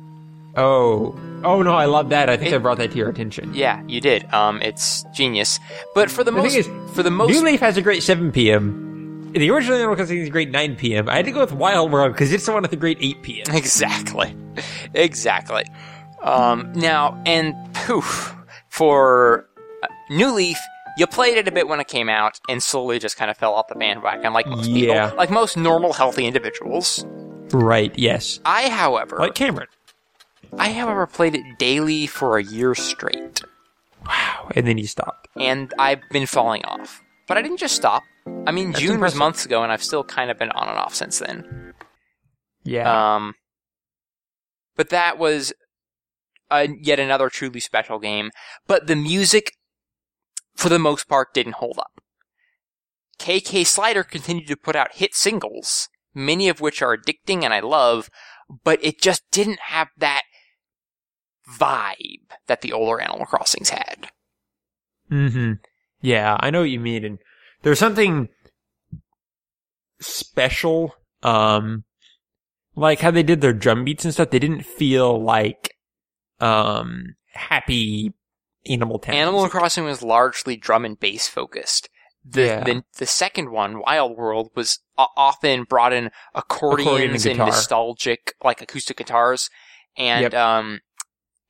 [0.56, 1.18] Oh.
[1.44, 2.30] Oh no, I love that.
[2.30, 3.52] I think It- I brought that to your attention.
[3.52, 4.32] Yeah, you did.
[4.32, 5.58] Um, it's genius.
[5.94, 8.32] But for the, The most, is, for the most, New Leaf has a great 7
[8.32, 9.32] p.m.
[9.32, 11.10] The original Animal Crossing is a great 9 p.m.
[11.10, 13.22] I had to go with Wild World because it's the one with the great 8
[13.22, 13.44] p.m.
[13.54, 14.34] Exactly.
[14.94, 15.64] Exactly.
[16.22, 18.34] Um, now, and poof,
[18.68, 19.45] for
[20.10, 20.58] New Leaf,
[20.98, 23.54] you played it a bit when it came out and slowly just kind of fell
[23.54, 25.06] off the bandwagon like most Yeah.
[25.06, 27.04] people, like most normal, healthy individuals.
[27.52, 28.40] Right, yes.
[28.44, 29.68] I, however, Like Cameron.
[30.58, 33.42] I, however, played it daily for a year straight,
[34.06, 34.48] Wow.
[34.54, 35.28] And then he stopped.
[35.36, 37.02] and I've been falling off.
[37.26, 38.04] But I didn't just stop.
[38.46, 39.14] I mean, That's June impressive.
[39.16, 41.74] was months ago, and I've still kind of been on and off since then.
[42.62, 43.16] Yeah.
[43.16, 43.34] Um,
[44.76, 45.52] but that was
[46.50, 48.30] uh, yet another truly special game.
[48.68, 49.52] But the music,
[50.56, 52.00] for the most part, didn't hold up.
[53.18, 57.60] KK Slider continued to put out hit singles, many of which are addicting and I
[57.60, 58.10] love,
[58.64, 60.22] but it just didn't have that
[61.48, 64.08] vibe that the older Animal Crossings had.
[65.10, 65.52] mm-hmm.
[66.02, 67.04] Yeah, I know what you mean.
[67.04, 67.18] And
[67.62, 68.28] there's something
[70.00, 71.84] special, um,
[72.74, 74.30] like how they did their drum beats and stuff.
[74.30, 75.74] They didn't feel like,
[76.38, 78.12] um, happy
[78.68, 79.14] Animal Town.
[79.14, 79.48] Animal.
[79.48, 81.88] Crossing was largely drum and bass focused.
[82.28, 82.64] The, Yeah.
[82.64, 88.34] the the second one, Wild World, was often brought in accordions Accordion and and, nostalgic,
[88.42, 89.48] like acoustic guitars,
[89.96, 90.34] and Yep.
[90.34, 90.80] um,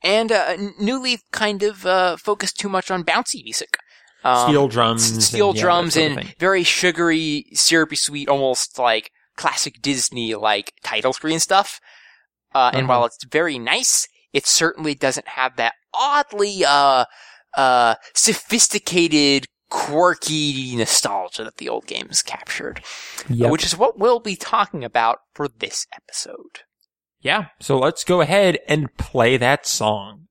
[0.02, 3.78] and uh, New Leaf kind of uh, focused too much on bouncy music.
[4.22, 10.34] Um, steel drums, steel and, drums, and very sugary, syrupy, sweet, almost like classic Disney
[10.34, 11.80] like title screen stuff.
[12.54, 12.88] Uh, and Uh-huh.
[12.88, 17.04] while it's very nice, it certainly doesn't have that oddly uh,
[17.56, 22.82] uh, sophisticated, quirky nostalgia that the old games captured,
[23.28, 23.50] Yep.
[23.50, 26.60] which is what we'll be talking about for this episode.
[27.20, 30.25] Yeah, so let's go ahead and play that song.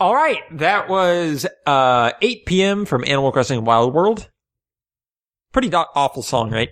[0.00, 2.84] All right, that was uh 8 p.m.
[2.84, 4.28] from Animal Crossing Wild World.
[5.52, 6.70] Pretty do- awful song, right?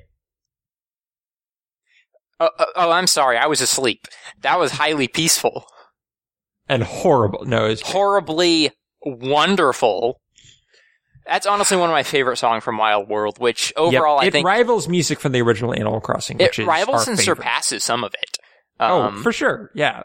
[2.41, 3.37] Oh, oh, oh, I'm sorry.
[3.37, 4.09] I was asleep.
[4.41, 5.65] That was highly peaceful.
[6.69, 7.45] And horrible.
[7.45, 10.21] No, it's Horribly wonderful.
[11.27, 14.31] That's honestly one of my favorite songs from Wild World, which overall Yep, I it
[14.33, 17.37] think rivals music from the original Animal Crossing, which it rivals and favorite.
[17.37, 18.39] surpasses some of it.
[18.81, 19.71] Oh, Um, for sure.
[19.77, 20.03] Yeah.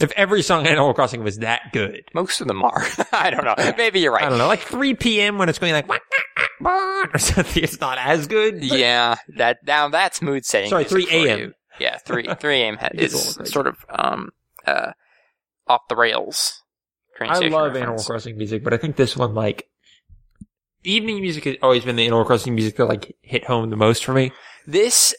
[0.00, 2.04] If every song in Animal Crossing was that good.
[2.14, 2.84] most of them are.
[3.12, 3.54] I don't know.
[3.76, 4.22] Maybe you're right.
[4.24, 5.38] I don't know, like 3 p.m.
[5.38, 5.88] when it's going like,
[6.64, 8.62] or something, it's not as good.
[8.62, 10.70] Yeah, that now that's mood setting.
[10.70, 11.54] Sorry, 3 a.m.
[11.80, 12.76] Yeah, three three a.m.
[12.76, 14.30] ha- It gets a is sort of um
[14.66, 14.92] uh
[15.66, 16.62] off the rails.
[17.20, 17.76] I love reference.
[17.78, 19.64] Animal Crossing music, but I think this one, like,
[20.84, 24.04] evening music has always been the Animal Crossing music that, like, hit home the most
[24.04, 24.30] for me.
[24.66, 25.14] This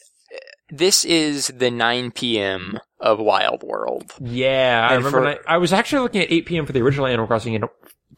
[0.72, 2.80] this is the 9 p.m.
[3.00, 4.14] of Wild World.
[4.22, 5.18] Yeah, I And remember.
[5.20, 6.66] for- when I, I was actually looking at 8 p.m.
[6.66, 7.62] for the original Animal Crossing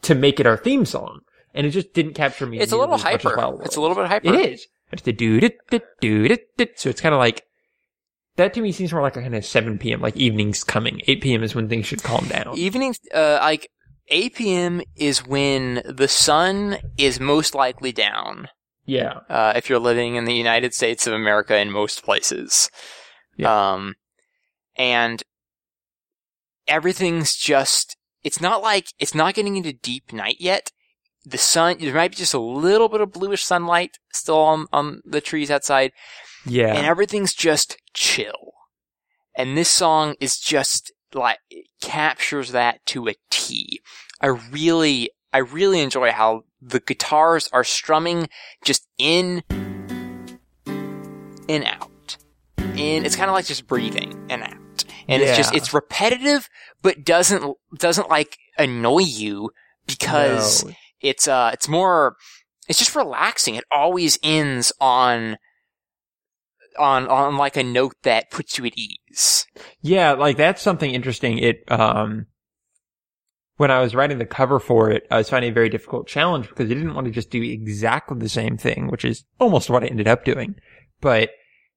[0.02, 1.20] to make it our theme song,
[1.54, 2.58] and it just didn't capture me.
[2.58, 3.62] It's a little nearly as much as hyper.
[3.64, 4.28] It's a little bit hyper.
[4.34, 4.66] It is.
[4.92, 6.36] It's the do do do.
[6.76, 7.44] So it's kind of like
[8.36, 10.00] that to me seems more like a kind of 7 p.m.
[10.00, 11.00] like evening's coming.
[11.06, 11.42] 8 p.m.
[11.42, 12.56] is when things should calm down.
[12.58, 13.68] Evening, uh, like
[14.08, 14.82] 8 p.m.
[14.96, 18.48] is when the sun is most likely down.
[18.84, 22.68] Yeah, Uh, if you're living in the United States of America in most places.
[23.74, 23.94] Um,
[24.76, 25.22] and
[26.66, 30.70] everything's just, it's not like, it's not getting into deep night yet.
[31.24, 35.00] The sun, there might be just a little bit of bluish sunlight still on, on
[35.04, 35.92] the trees outside,
[36.44, 36.74] yeah.
[36.74, 38.52] and everything's just chill.
[39.36, 43.80] And this song is just like, it captures that to a T.
[44.20, 48.28] I really, I really enjoy how the guitars are strumming
[48.64, 49.42] just in
[50.66, 52.16] and out.
[52.58, 54.84] And it's kind of like just breathing and out.
[55.08, 56.48] And it's just, it's repetitive,
[56.80, 59.50] but doesn't, doesn't like annoy you
[59.86, 60.72] because No.
[61.00, 62.16] it's, uh, it's more,
[62.68, 63.56] it's just relaxing.
[63.56, 65.36] It always ends on,
[66.78, 69.46] on, on like a note that puts you at ease.
[69.82, 71.38] Yeah, like that's something interesting.
[71.38, 72.26] It um
[73.56, 76.48] when I was writing the cover for it, I was finding a very difficult challenge
[76.48, 79.84] because I didn't want to just do exactly the same thing, which is almost what
[79.84, 80.54] I ended up doing.
[81.00, 81.30] But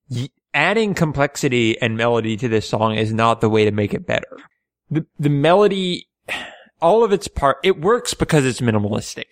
[0.09, 4.07] y- adding complexity and melody to this song is not the way to make it
[4.07, 4.37] better.
[4.89, 6.07] The the melody
[6.81, 9.25] all of its part it works because it's minimalistic.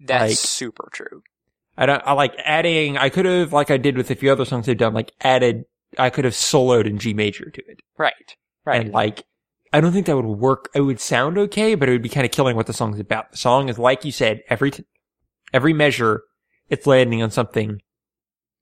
[0.00, 1.22] That's Like- super true.
[1.76, 4.44] I don't I like adding I could have like I did with a few other
[4.44, 5.64] songs I've done like added
[5.98, 7.80] I could have soloed in G major to it.
[7.98, 8.36] Right.
[8.64, 8.80] Right.
[8.80, 9.24] And like,
[9.74, 10.70] I don't think that would work.
[10.72, 13.32] It would sound okay, but it would be kind of killing what the song's about.
[13.32, 14.84] The song is, like you said, every, t-
[15.52, 16.22] every measure,
[16.68, 17.80] it's landing on something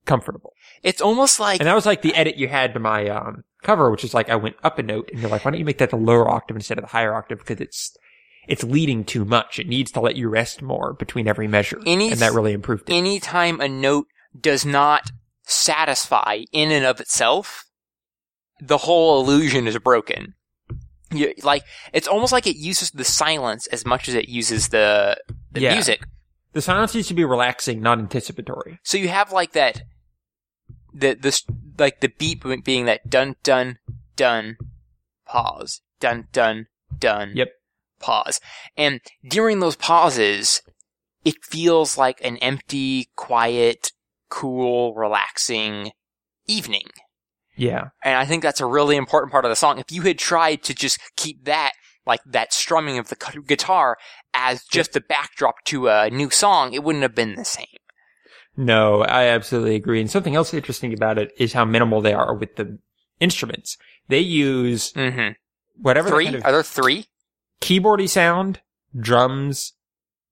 [0.07, 0.55] comfortable.
[0.83, 3.91] it's almost like And that was like the edit you had to my, um, cover,
[3.91, 5.77] which is like, I went up a note and you're like, why don't you make
[5.79, 7.41] that the lower octave instead of the higher octave?
[7.41, 7.95] Because it's,
[8.49, 9.59] it's leading too much.
[9.59, 11.79] It needs to let you rest more between every measure.
[11.85, 12.95] Any- and that really improved it.
[12.95, 14.07] anytime a note
[14.41, 15.11] does not
[15.43, 17.67] satisfy in and of itself,
[18.63, 20.37] the whole illusion is broken.
[21.13, 25.17] You, like it's almost like it uses the silence as much as it uses the
[25.51, 25.75] the Yeah.
[25.75, 26.03] music.
[26.53, 28.79] The silence needs to be relaxing, not anticipatory.
[28.83, 29.83] So you have like that,
[30.93, 31.45] the this
[31.79, 33.79] like the beat being that dun dun
[34.17, 34.57] dun
[35.27, 36.67] pause dun dun
[36.99, 37.49] dun Yep.
[38.01, 38.41] pause,
[38.77, 40.61] and during those pauses,
[41.25, 43.93] it feels like an empty, quiet,
[44.29, 45.93] cool, relaxing
[46.47, 46.89] evening.
[47.63, 47.89] Yeah.
[48.03, 49.79] And I think that's a really important part of the song.
[49.79, 51.73] If you had tried to just keep that,
[52.07, 53.97] like that strumming of the guitar
[54.35, 57.67] as just a backdrop to a new song, it wouldn't have been the same.
[58.57, 60.01] No, I absolutely agree.
[60.01, 62.79] And something else interesting about it is how minimal they are with the
[63.21, 63.79] instruments.
[64.09, 65.33] They use Mm-hmm.
[65.81, 66.25] whatever the Three?
[66.25, 67.07] kind of Are there three?
[67.61, 68.61] keyboardy sound,
[68.99, 69.73] drums.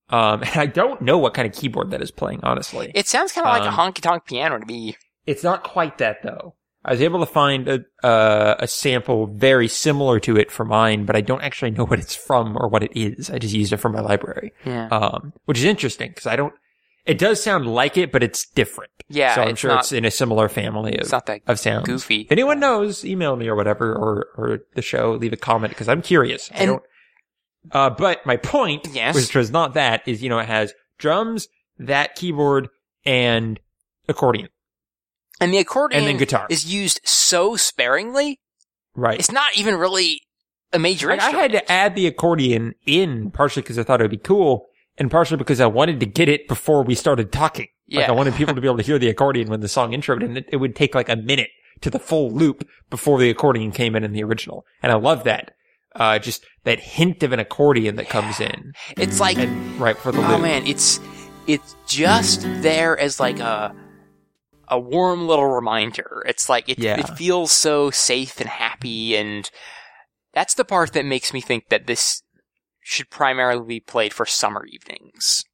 [0.09, 2.91] Um, and I don't know what kind of keyboard that is playing, honestly.
[2.95, 4.97] It sounds kind of like Um, a honky tonk piano to me.
[5.27, 6.57] It's not quite that though.
[6.85, 11.05] I was able to find a, uh, a sample very similar to it for mine,
[11.05, 13.29] but I don't actually know what it's from or what it is.
[13.31, 14.53] I just used it for my library.
[14.65, 14.89] Yeah.
[14.89, 16.55] Um, which is interesting because I don't,
[17.07, 18.93] it does sound like it, but it's different.
[19.09, 21.41] Yeah, So I'm it's sure not- it's in a similar family of, It's not that
[21.47, 21.85] of sounds.
[21.87, 22.23] goofy.
[22.23, 25.89] If anyone knows, email me or whatever, or, or the show, leave a comment because
[25.89, 26.51] I'm curious.
[26.53, 26.83] I And- don't,
[27.73, 29.15] uh, but my point, Yes.
[29.15, 32.69] which was not that, is, you know, it has drums, that keyboard,
[33.05, 33.59] and
[34.09, 34.49] accordion.
[35.41, 36.47] And the accordion And then guitar.
[36.51, 38.41] is used so sparingly,
[38.95, 39.19] Right.
[39.19, 40.21] it's not even really
[40.73, 44.05] a major Like, I had to add the accordion in partially because I thought it
[44.05, 44.67] would be cool
[44.99, 47.69] and partially because I wanted to get it before we started talking.
[47.91, 48.09] Like Yeah.
[48.09, 50.39] I wanted people to be able to hear the accordion when the song introed and
[50.39, 51.49] it, it would take like a minute
[51.81, 54.65] to the full loop before the accordion came in in the original.
[54.83, 55.53] And I love that.
[55.97, 60.13] uh, just that hint of an accordion that comes in, It's like and right for
[60.13, 60.29] the loop.
[60.29, 60.43] oh loop.
[60.43, 61.01] man, it's
[61.49, 63.75] it's just there as like a
[64.71, 66.23] a warm little reminder.
[66.27, 66.99] It's like it Yeah.
[66.99, 69.51] it feels so safe and happy and
[70.33, 72.23] that's the part that makes me think that this
[72.83, 75.45] should primarily be played for summer evenings.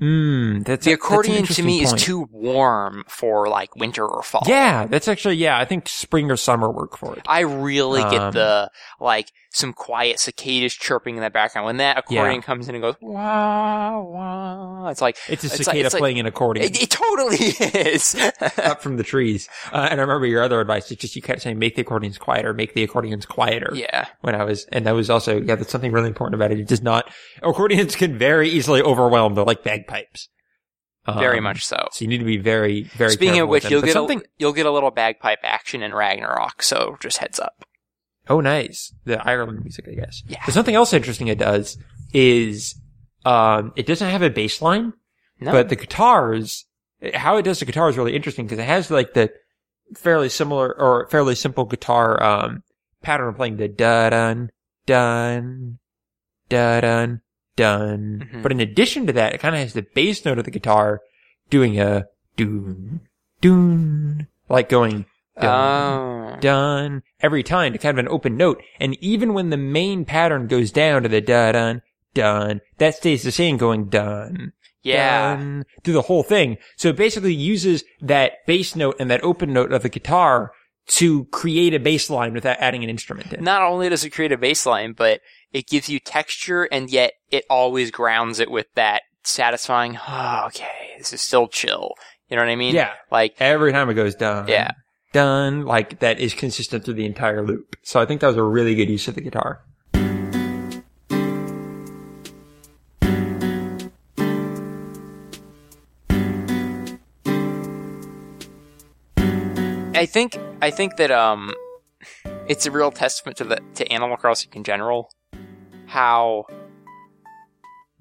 [0.00, 1.96] Mm, that's The a- that's accordion to me point.
[1.96, 4.42] is too warm for like winter or fall.
[4.46, 5.56] Yeah, that's actually yeah.
[5.58, 7.22] I think spring or summer work for it.
[7.28, 11.98] I really get Um, the like some quiet cicadas chirping in the background when that
[11.98, 14.88] accordion comes in and goes wah wah.
[14.88, 17.36] It's like It's a it's like- cicada it's like- playing an accordion it, it totally
[17.36, 18.14] is.
[18.58, 19.48] up from the trees.
[19.72, 22.18] Uh, and I remember your other advice is just you kept saying make the accordions
[22.18, 23.70] quieter, make the accordions quieter.
[23.74, 26.58] yeah, When I was, and that was also yeah, that's something really important about it.
[26.60, 27.10] It does not
[27.42, 29.34] accordions can very easily overwhelm.
[29.34, 30.28] They're like bagpipes.
[31.06, 31.76] very Um, much so.
[31.92, 33.10] So you need to be very very.
[33.12, 34.20] Speaking careful of with which, you'll get something.
[34.20, 36.62] a, you'll get a little bagpipe action in Ragnarok.
[36.62, 37.64] So just heads up.
[38.28, 38.92] Oh, nice.
[39.04, 40.22] The Ireland music, I guess.
[40.28, 40.40] Yeah.
[40.44, 41.76] But something else interesting it does
[42.12, 42.74] is,
[43.24, 44.92] um, it doesn't have a bass line,
[45.40, 46.66] No, but the guitars,
[47.14, 49.32] how it does the guitar is really interesting because it has like the
[49.96, 52.62] fairly similar or fairly simple guitar, um,
[53.02, 54.50] pattern of playing the da dun,
[54.86, 55.78] dun,
[56.48, 57.20] da dun,
[57.56, 58.28] dun.
[58.32, 58.42] Mhm.
[58.42, 61.00] But in addition to that, it kind of has the bass note of the guitar
[61.50, 62.06] doing a
[62.36, 63.00] doon,
[63.40, 65.06] doon, like going
[65.42, 68.62] dun, oh, dun every time to kind of an open note.
[68.80, 71.82] And even when the main pattern goes down to the da dun
[72.14, 74.52] dun, that stays the same going dun
[74.82, 75.36] yeah.
[75.36, 76.58] dun through the whole thing.
[76.76, 80.52] So it basically uses that bass note and that open note of the guitar
[80.88, 83.44] to create a bass line without adding an instrument in.
[83.44, 85.20] Not only does it create a bass line, but
[85.52, 89.98] it gives you texture, and yet it always grounds it with that satisfying.
[90.08, 91.94] Oh, okay, this is still chill.
[92.28, 92.74] You know what I mean?
[92.74, 92.92] Yeah.
[93.10, 94.48] Like Every time it goes dun.
[94.48, 94.72] Yeah.
[95.12, 97.76] Dun, like that is consistent through the entire loop.
[97.82, 99.62] So I think that was a really good use of the guitar.
[109.94, 111.52] I think I think that um,
[112.48, 115.12] it's a real testament to the to Animal Crossing in general,
[115.86, 116.46] how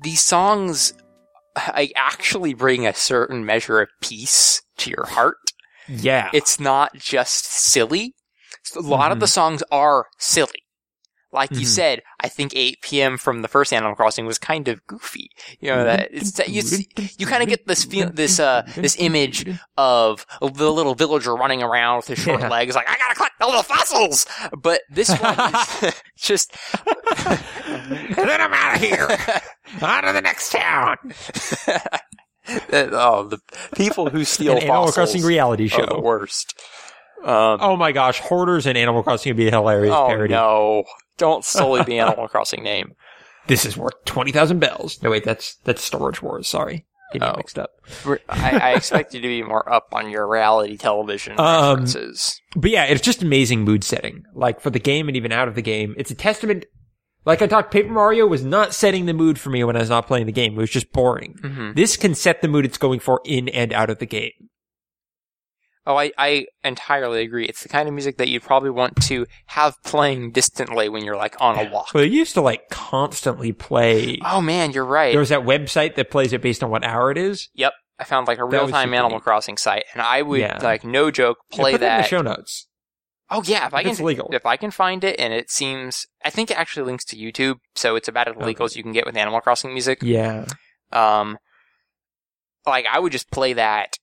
[0.02, 0.94] these songs
[1.56, 5.51] I actually bring a certain measure of peace to your heart.
[5.88, 6.30] Yeah.
[6.34, 8.16] It's not just silly.
[8.76, 10.64] A lot of the songs are silly.
[11.34, 11.66] Like you Mhm.
[11.68, 13.18] said, I think 8 p.m.
[13.18, 15.30] from the first Animal Crossing was kind of goofy.
[15.62, 16.62] You know that it's you
[17.18, 21.64] you kind of get this feel this uh this image of the little villager running
[21.64, 22.50] around with his short Yeah.
[22.50, 24.26] legs, like I gotta collect all the little fossils.
[24.62, 29.08] But this one is just then I'm out of here.
[29.82, 30.98] on to the next town.
[32.74, 33.40] oh the
[33.76, 36.00] people who steal An Animal Crossing reality are the show.
[36.02, 36.60] worst.
[37.24, 40.34] Um, Oh my gosh, Hoarders and Animal Crossing would be a hilarious oh parody.
[40.34, 40.84] no!
[41.18, 42.94] Don't sully the Animal Crossing name.
[43.48, 45.02] This is worth 20,000 bells.
[45.04, 46.48] No, wait, that's, that's Storage Wars.
[46.48, 46.86] Sorry.
[47.12, 47.34] Getting Oh.
[47.38, 47.72] mixed up.
[48.30, 52.40] I, I expect you to be more up on your reality television Um, references.
[52.56, 54.24] But yeah, it's just amazing mood setting.
[54.34, 55.94] Like for the game and even out of the game.
[55.98, 56.66] It's a testament.
[57.26, 59.90] Like I talked, Paper Mario was not setting the mood for me when I was
[59.90, 60.54] not playing the game.
[60.54, 61.36] It was just boring.
[61.42, 64.32] hmm This can set the mood it's going for in and out of the game.
[65.86, 67.46] Oh, I, I entirely agree.
[67.46, 71.16] It's the kind of music that you'd probably want to have playing distantly when you're
[71.18, 71.88] like on a walk.
[71.94, 74.20] Well, it used to like constantly play.
[74.24, 75.12] Oh man, you're right.
[75.12, 77.50] There was that website that plays it based on what hour it is.
[77.56, 79.20] Yep, I found like a real time Animal.
[79.20, 80.60] Crossing site, and I would Yeah.
[80.62, 82.08] like no joke Yeah, play put it in the that.
[82.10, 82.68] show notes.
[83.34, 84.30] Oh yeah, if I can it's legal.
[84.34, 87.56] if I can find it, and it seems I think it actually links to YouTube,
[87.76, 90.00] so it's about as legal as you can get with Animal Crossing music.
[90.04, 90.46] Yeah.
[90.92, 91.38] Um,
[92.66, 93.98] like I would just play that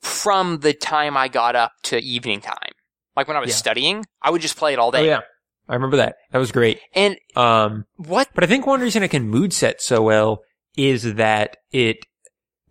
[0.00, 2.72] from the time I got up to evening time.
[3.16, 3.56] Like when I was Yeah.
[3.56, 5.06] studying, I would just play it all Oh day.
[5.06, 5.20] yeah.
[5.68, 6.16] I remember that.
[6.32, 6.80] That was great.
[6.94, 8.28] And Um, what?
[8.34, 10.42] but I think one reason it can mood set so well
[10.76, 11.98] is that it,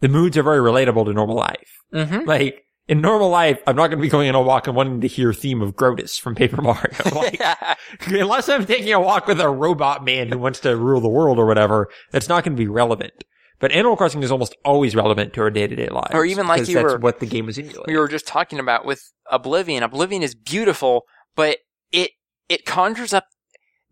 [0.01, 1.71] the moods are very relatable to normal life.
[1.93, 2.27] Mm-hmm.
[2.27, 5.01] Like, in normal life, I'm not going to be going on a walk and wanting
[5.01, 6.91] to hear theme of Grodus from Paper Mario.
[7.13, 7.41] Like,
[8.07, 11.37] unless I'm taking a walk with a robot man who wants to rule the world
[11.39, 13.23] or whatever, that's not going to be relevant.
[13.59, 16.09] But Animal Crossing is almost always relevant to our day-to-day lives.
[16.13, 17.83] Or even like you that's were- what the game was emulating.
[17.87, 19.83] we were just talking about with Oblivion.
[19.83, 21.03] Oblivion is beautiful,
[21.35, 21.59] but
[21.91, 22.11] it
[22.49, 23.25] it conjures up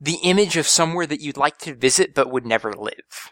[0.01, 3.31] the image of somewhere that you'd like to visit but would never live.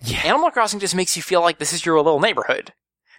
[0.00, 0.20] Yeah.
[0.24, 2.72] Animal Crossing just makes you feel like this is your little neighborhood.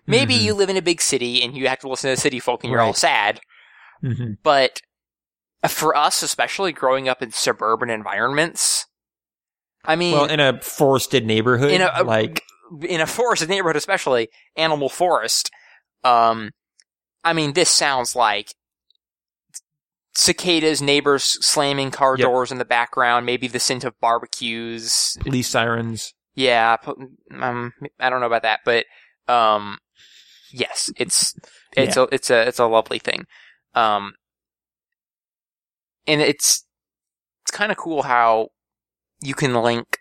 [0.10, 0.41] Maybe Mhm.
[0.41, 2.72] you live in a big city and you have to listen to city folk and
[2.72, 3.39] you're all sad,
[4.03, 4.38] Mhm.
[4.43, 4.82] but
[5.68, 8.86] for us, especially growing up in suburban environments,
[9.86, 12.41] I mean, Well, in a forested neighborhood, in a, a- like,
[12.84, 15.49] in a forested neighborhood, especially animal forest.
[16.03, 16.51] Um,
[17.24, 18.53] I mean, this sounds like
[20.16, 22.26] cicadas, neighbors slamming car Yep.
[22.26, 25.18] doors in the background, maybe the scent of barbecues.
[25.22, 26.14] Police sirens.
[26.36, 26.78] Yeah,
[27.39, 28.86] um, I don't know about that, but
[29.28, 29.78] um,
[30.52, 31.34] yes, it's
[31.76, 33.26] it's a it's a it's a lovely thing.
[33.76, 34.14] Um,
[36.08, 36.66] and it's
[37.43, 38.50] it's kind of cool how
[39.22, 39.97] you can link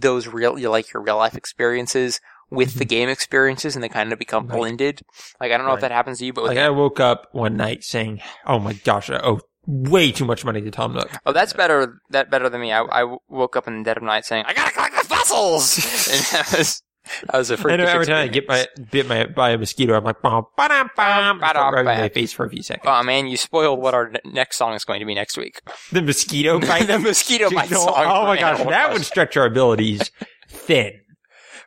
[0.00, 2.20] those real you like your real life experiences
[2.50, 4.52] with the game experiences, and they kind of become Mm-hmm.
[4.52, 4.58] Right.
[4.58, 5.00] blended.
[5.40, 7.56] Like I don't know if that happens to you, but Like I woke up one
[7.56, 11.32] night saying, "Oh my gosh, I owe way too much money to Tom Nook." Oh,
[11.32, 12.00] that's better.
[12.10, 12.70] That better than me.
[12.72, 15.76] I, I woke up in the dead of night saying, "I gotta collect the fossils."
[16.12, 16.82] and that was
[17.26, 19.94] that was a I know every time I get my, bit my, by a mosquito,
[19.94, 22.86] I'm like, "Bum, ba-dum, bum," Ba-dum, start rubbing my face for a few seconds.
[22.86, 25.60] Oh man, you spoiled what our ne- next song is going to be next week.
[25.92, 26.86] the mosquito bite.
[26.86, 27.92] the mosquito bite song.
[27.96, 30.10] Oh my gosh, that would stretch our abilities
[30.48, 31.00] thin.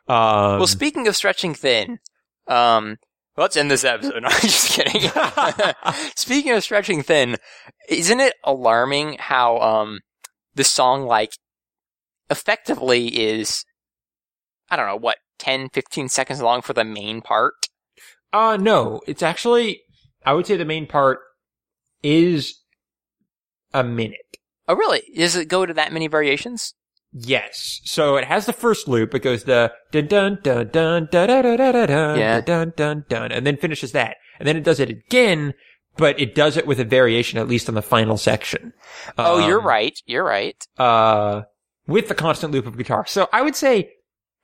[0.08, 1.98] Um, Well, speaking of stretching thin,
[2.46, 2.96] um,
[3.36, 4.22] let's end this episode.
[4.22, 5.10] No, I'm just kidding.
[6.16, 7.36] speaking of stretching thin,
[7.88, 10.00] isn't it alarming how um
[10.54, 11.32] this song like
[12.30, 13.64] effectively is
[14.70, 17.54] I don't know what 10, 15 seconds long for the main part?
[18.32, 19.80] Uh, no, it's actually,
[20.26, 21.20] I would say the main part
[22.02, 22.60] is
[23.72, 24.36] a minute.
[24.66, 25.02] Oh, really?
[25.16, 26.74] Does it go to that many variations?
[27.12, 27.80] Yes.
[27.84, 29.14] So it has the first loop.
[29.14, 32.40] It goes the dun dun dun dun dun dun dun dun dun Yeah.
[32.42, 34.16] dun dun dun, and then finishes that.
[34.38, 35.54] And then it does it again,
[35.96, 38.74] but it does it with a variation, at least on the final section.
[39.16, 39.98] oh, you're Um, right.
[40.04, 40.62] You're right.
[40.76, 41.42] Uh,
[41.86, 43.06] with the constant loop of guitar.
[43.06, 43.90] So I would say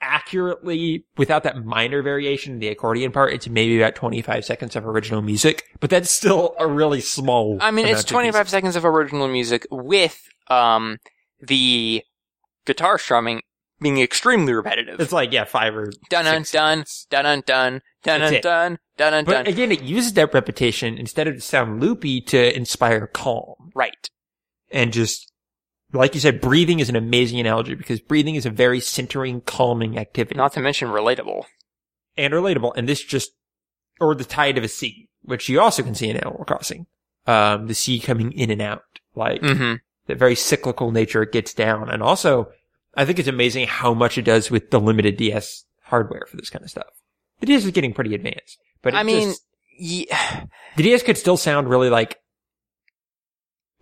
[0.05, 4.86] accurately, without that minor variation, in the accordion part, it's maybe about 25 seconds of
[4.86, 7.59] original music, but that's still a really small.
[7.61, 8.48] I mean, it's 25 music.
[8.48, 10.98] seconds of original music with um
[11.40, 12.02] the
[12.66, 13.40] guitar strumming
[13.80, 15.00] being extremely repetitive.
[15.00, 18.78] It's like, yeah, five or dun dun six dun dun dun dun dun dun dun
[18.96, 23.07] dun dun But again, it uses that repetition instead of to sound loopy to inspire
[23.07, 23.70] calm.
[23.74, 24.09] Right.
[24.70, 25.30] And just,
[25.95, 29.99] like you said, breathing is an amazing analogy because breathing is a very centering, calming
[29.99, 30.36] activity.
[30.36, 31.45] Not to mention relatable.
[32.16, 32.72] and relatable.
[32.76, 33.30] And this just,
[34.01, 36.86] or the tide of a sea, which you also can see in Animal Crossing.
[37.26, 38.82] Um, the sea coming in and out,
[39.14, 39.74] like Mm-hmm.
[40.07, 41.88] the very cyclical nature it gets down.
[41.88, 42.51] And also,
[42.97, 46.51] I think it's amazing how much it does with the limited DS hardware for this
[46.51, 46.86] kind of stuff.
[47.40, 49.42] The DS is getting pretty advanced, but it I mean, just-
[49.78, 50.45] yeah,
[50.76, 52.18] the DS could still sound really like,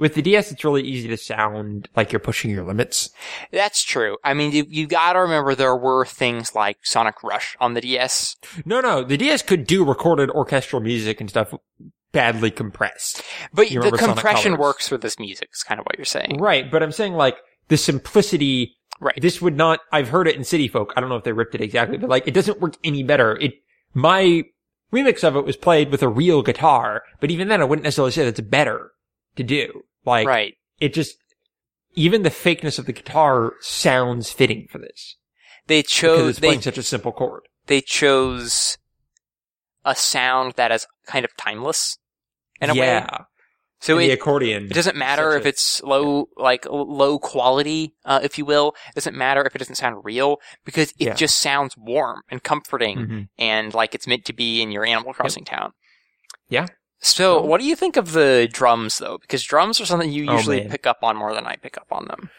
[0.03, 3.09] with the DS, it's really easy to sound like you're pushing your limits.
[3.53, 4.17] that's true.
[4.25, 8.35] I mean, you, you gotta remember there were things like Sonic Rush on the DS.
[8.65, 11.55] No, no, the DS could do recorded orchestral music and stuff
[12.11, 13.23] badly compressed.
[13.55, 16.39] But You the compression works for this music, is kind of what you're saying.
[16.39, 17.37] Right, but I'm saying like
[17.69, 18.77] the simplicity.
[19.01, 19.21] Right.
[19.23, 19.81] This would not.
[19.93, 20.93] I've heard it in City Folk.
[20.97, 23.37] I don't know if they ripped it exactly, but like it doesn't work any better.
[23.37, 23.55] It
[23.95, 24.43] my
[24.93, 28.11] remix of it was played with a real guitar, but even then, I wouldn't necessarily
[28.11, 28.91] say that's better
[29.37, 29.85] to do.
[30.05, 30.55] Like right.
[30.81, 31.17] it just
[31.95, 35.17] even the fakeness of the guitar sounds fitting for this
[35.67, 37.43] They chose, they, playing such a simple chord.
[37.67, 38.79] they chose
[39.85, 41.99] a sound that is kind of timeless
[42.61, 42.79] in a way.
[42.87, 43.19] yeah.
[43.81, 44.67] So it, the accordion.
[44.67, 48.77] It doesn't matter if a- it's low, like low quality, uh, if you will.
[48.91, 51.15] It doesn't matter if it doesn't sound real because it Yeah.
[51.15, 53.29] just sounds warm and comforting Mhm.
[53.39, 55.73] and like it's meant to be in your Animal Crossing town.
[56.49, 56.67] Yeah.
[57.05, 59.19] So, what do you think of the drums though?
[59.19, 60.71] Because drums are something you Oh, usually man.
[60.71, 62.31] pick up on more than I pick up on them.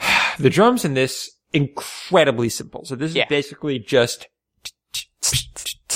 [0.38, 2.84] The drums in this incredibly simple.
[2.86, 3.24] So this Yeah.
[3.24, 4.26] is basically just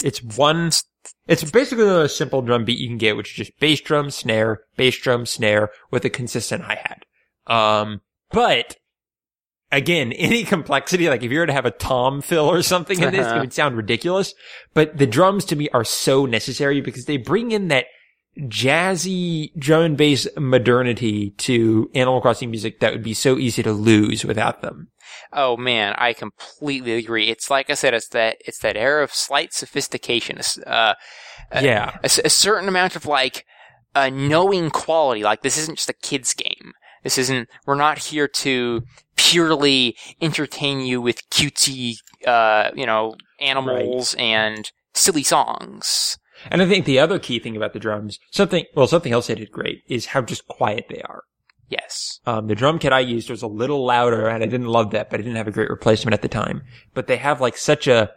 [0.05, 0.71] it's one
[1.27, 4.11] it's basically the most simple drum beat you can get, which is just bass drum,
[4.11, 7.05] snare, bass drum, snare with a consistent hi-hat.
[7.47, 8.77] Um but
[9.73, 13.11] again, any complexity, like if you were to have a tom fill or something in
[13.13, 13.41] this, it Uh-huh.
[13.41, 14.35] would sound ridiculous.
[14.75, 17.87] But the drums to me are so necessary because they bring in that
[18.51, 23.73] jazzy drum and bass modernity to Animal Crossing music that would be so easy to
[23.73, 24.89] lose without them.
[25.33, 27.29] Oh man, I completely agree.
[27.29, 30.39] It's like I said, it's that it's that air of slight sophistication.
[30.67, 30.95] Uh,
[31.61, 31.97] yeah.
[32.03, 33.45] a, a certain amount of like
[33.95, 35.23] a knowing quality.
[35.23, 36.73] Like this isn't just a kids game.
[37.03, 37.49] This isn't.
[37.67, 38.83] We're not here to
[39.31, 41.97] purely entertain you with cutesy,
[42.27, 46.19] uh, you know, animals and silly songs.
[46.51, 49.35] And I think the other key thing about the drums, something, well, something else they
[49.35, 51.23] did great is how just quiet they are.
[51.69, 52.21] Yes.
[52.27, 55.11] Um, the drum kit I used was a little louder and I didn't love that,
[55.11, 56.63] but I didn't have a great replacement at the time.
[56.95, 58.13] But they have like such a,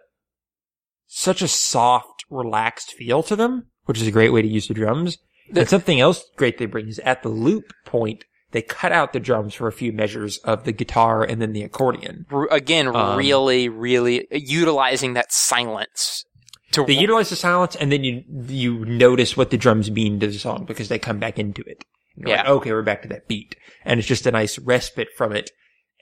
[1.08, 4.76] such a soft, relaxed feel to them, which is a great way to use the
[4.76, 5.18] drums.
[5.52, 9.14] The- and something else great they bring is at the loop point, they cut out
[9.14, 12.26] the drums for a few measures of the guitar and then the accordion.
[12.50, 16.26] Again, Um, really, really utilizing that silence
[16.72, 20.28] to They utilize the silence and then you, you notice what the drums mean to
[20.28, 21.84] the song because they come back into it.
[22.16, 22.38] Yeah.
[22.38, 23.56] like, okay, we're back to that beat.
[23.86, 25.52] And it's just a nice respite from it.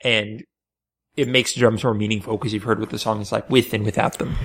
[0.02, 0.42] And
[1.16, 3.72] it makes the drums more meaningful because you've heard what the song is like with
[3.72, 4.36] and without them.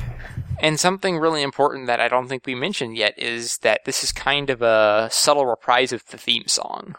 [0.59, 4.11] And something really important that I don't think we mentioned yet is that this is
[4.11, 6.95] kind of a subtle reprise of the theme song.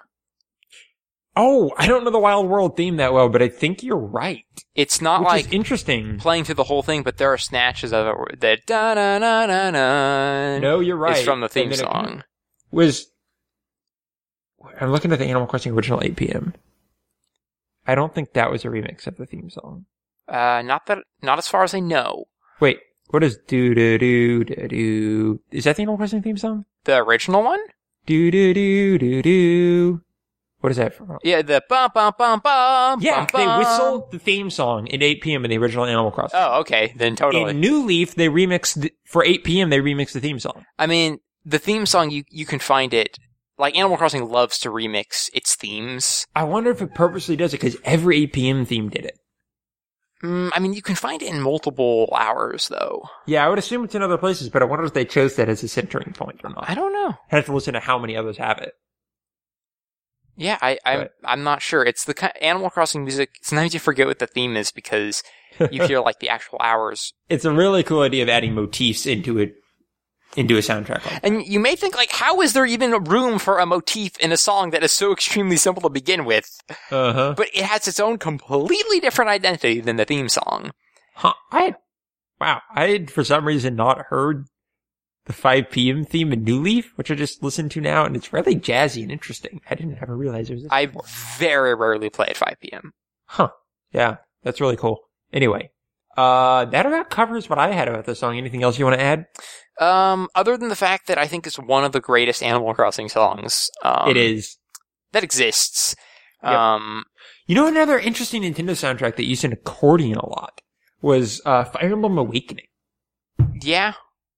[1.37, 4.45] Oh, I don't know the Wild World theme that well, but I think you're right.
[4.76, 6.18] It's not Which like interesting.
[6.18, 9.47] playing through the whole thing, but there are snatches of it the da da da
[9.47, 11.16] da da No, you're right.
[11.18, 12.24] is from the theme And then it song.
[12.70, 13.09] Was
[14.80, 16.55] I'm looking at the Animal Crossing original 8 p.m.
[17.87, 19.87] I don't think that was a remix of the theme song.
[20.26, 22.24] Uh, not that, not as far as I know.
[22.61, 22.78] Wait,
[23.11, 25.41] what is do do do do do?
[25.51, 26.64] Is that the Animal Crossing theme song?
[26.85, 27.61] The original one?
[28.07, 30.01] Do do do do do.
[30.65, 31.19] What is that from?
[31.23, 33.03] Yeah, the bum bum bum bum.
[33.03, 33.59] Yeah, bum, they bum.
[33.59, 35.45] whistle the theme song at 8 p.m.
[35.45, 36.41] in the original Animal Crossing.
[36.41, 37.51] Oh, okay, then totally.
[37.51, 39.69] In New Leaf, they remixed the- for 8 p.m.
[39.69, 40.65] They remixed the theme song.
[40.79, 43.19] I mean, the theme song you you can find it.
[43.59, 46.27] Like Animal Crossing loves to remix its themes.
[46.35, 48.65] I wonder if it purposely does it because every 8 p.m.
[48.65, 49.19] theme did it.
[50.23, 53.03] Mm, I mean, you can find it in multiple hours though.
[53.27, 55.51] Yeah, I would assume it's in other places, but I wonder if they chose that
[55.51, 56.71] as a centering point or not.
[56.71, 57.11] I don't know.
[57.31, 58.73] I have to listen to how many others have it.
[60.37, 61.11] Yeah, I, I'm Right.
[61.24, 61.85] I'm not sure.
[61.85, 63.30] It's the kind Animal Crossing music.
[63.43, 65.22] Sometimes you forget what the theme is because
[65.70, 69.39] you hear like the actual hours, It's a really cool idea of adding motifs into
[69.39, 69.55] it,
[70.37, 71.05] into a soundtrack.
[71.05, 74.32] Like and you may think like, how is there even room for a motif in
[74.32, 76.61] a song that is so extremely simple to begin with?
[76.91, 77.35] uh huh.
[77.37, 80.72] But it has its own completely different identity than the theme song.
[81.14, 81.35] Huh.
[81.53, 81.76] I had,
[82.41, 84.47] wow, I had for some reason not heard
[85.27, 86.05] the 5 p.m.
[86.05, 89.11] theme in New Leaf, which I just listened to now, and it's really jazzy and
[89.12, 89.61] interesting.
[89.70, 91.05] I didn't ever realize it was I before.
[91.39, 92.93] very rarely play at 5 p.m.
[93.27, 93.49] Huh.
[93.93, 94.99] Yeah, that's really cool.
[95.33, 95.70] Anyway,
[96.16, 98.37] uh, that about covers what I had about the song.
[98.37, 99.27] Anything else you want to add?
[99.81, 103.09] Um, other than the fact that I think it's one of the greatest Animal Crossing
[103.09, 103.70] songs.
[103.83, 104.57] Um, it is.
[105.12, 105.97] that exists.
[106.43, 106.53] Yep.
[106.53, 107.05] Um,
[107.47, 110.61] You know, another interesting Nintendo soundtrack that used an accordion a lot
[111.01, 112.66] was uh, Fire Emblem Awakening.
[113.62, 113.95] yeah,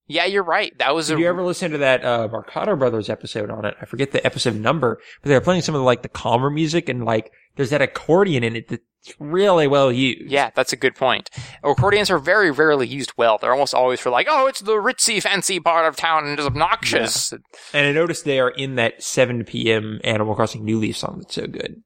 [0.08, 0.76] yeah, you're right.
[0.78, 3.74] That was Did a you ever listen to that uh, Mercado Brothers episode on it?
[3.80, 6.88] I forget the episode number, but they're playing some of the, like the calmer music
[6.88, 8.82] and like there's that accordion in it that's
[9.18, 10.30] really well used.
[10.30, 11.30] Yeah, that's a good point.
[11.64, 13.38] Accordions are very rarely used well.
[13.38, 16.46] They're almost always for like, oh, it's the ritzy, fancy part of town and it's
[16.46, 17.32] obnoxious.
[17.72, 20.00] And I noticed they are in that 7 p.m.
[20.04, 21.82] Animal Crossing New Leaf song that's so good.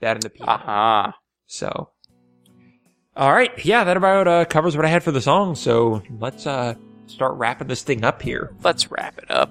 [0.00, 0.52] That and the piano.
[0.52, 1.14] Aha.
[1.46, 1.90] So,
[3.16, 5.54] all right, yeah, that about uh, covers what I had for the song.
[5.54, 6.74] So let's uh,
[7.06, 8.52] start wrapping this thing up here.
[8.62, 9.50] Let's wrap it up.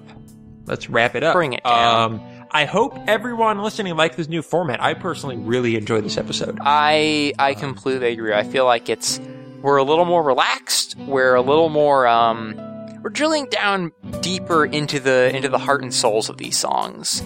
[0.66, 1.34] Let's wrap it up.
[1.34, 2.14] Bring it down.
[2.14, 4.82] Um, I hope everyone listening liked this new format.
[4.82, 6.58] I personally really enjoyed this episode.
[6.60, 8.34] I I completely agree.
[8.34, 9.20] I feel like it's
[9.62, 10.96] we're a little more relaxed.
[10.98, 12.54] We're a little more um
[13.02, 17.22] we're drilling down deeper into the into the heart and souls of these songs.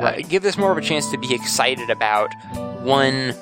[0.00, 2.32] Uh, give this more of a chance to be excited about
[2.82, 3.34] one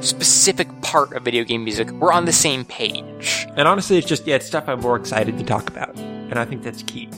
[0.00, 1.90] specific part of video game music.
[1.90, 3.46] We're on the same page.
[3.56, 6.44] And honestly, it's just yeah, it's stuff I'm more excited to talk about, and I
[6.44, 7.08] think that's key.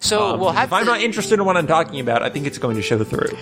[0.00, 2.46] So Um, we'll have if I'm not interested in what I'm talking about, I think
[2.46, 3.36] it's going to show through.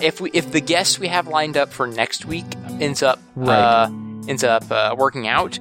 [0.00, 2.46] If we if the guest we have lined up for next week
[2.80, 3.56] ends up Right.
[3.58, 3.90] uh,
[4.28, 5.58] ends up uh, working out,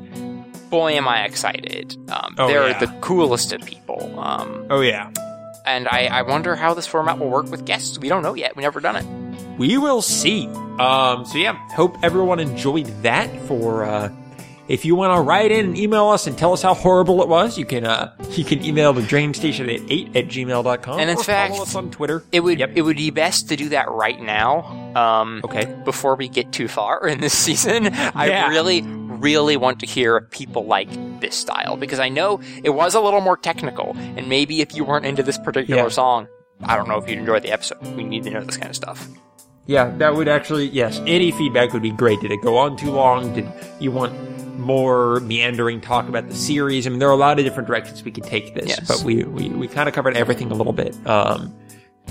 [0.70, 1.98] boy am I excited.
[2.10, 2.80] Um, Oh, they're yeah.
[2.80, 4.18] the coolest of people.
[4.20, 5.10] Um, Oh yeah,
[5.66, 7.98] and I, I wonder how this format will work with guests.
[8.00, 8.56] We don't know yet.
[8.56, 9.06] We've never done it.
[9.58, 10.48] We will see.
[10.80, 13.30] Um, so yeah, hope everyone enjoyed that.
[13.48, 14.10] For uh,
[14.68, 17.30] if you want to write in and email us and tell us how horrible it
[17.30, 21.00] was, you can uh, you can email the train station at eight at gmail.com.
[21.00, 22.24] And in or fact- follow us on Twitter.
[22.32, 22.72] It would Yep.
[22.76, 24.64] it would be best to do that right now.
[24.96, 25.66] Um, Okay.
[25.86, 30.30] Before we get too far in this season, I really, really want to hear if
[30.32, 30.90] people like
[31.22, 34.84] this style because I know it was a little more technical, and maybe if you
[34.84, 35.90] weren't into this particular Yeah.
[35.90, 36.28] song,
[36.64, 37.82] I don't know if you'd enjoy the episode.
[37.96, 39.08] We need to know this kind of stuff.
[39.68, 42.20] Yeah, that would actually, yes, any feedback would be great.
[42.22, 43.34] Did it go on too long?
[43.34, 43.48] Did
[43.80, 44.14] you want
[44.60, 46.86] more meandering talk about the series?
[46.86, 48.88] I mean, there are a lot of different directions we could take this, Yes.
[48.88, 50.96] but we, we, we kind of covered everything a little bit.
[51.08, 51.54] Um,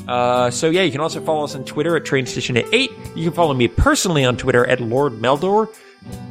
[0.08, 2.90] uh, so yeah, you can also follow us on Twitter at Train Station at 8.
[3.14, 5.68] You can follow me personally on Twitter at Lord Meldor.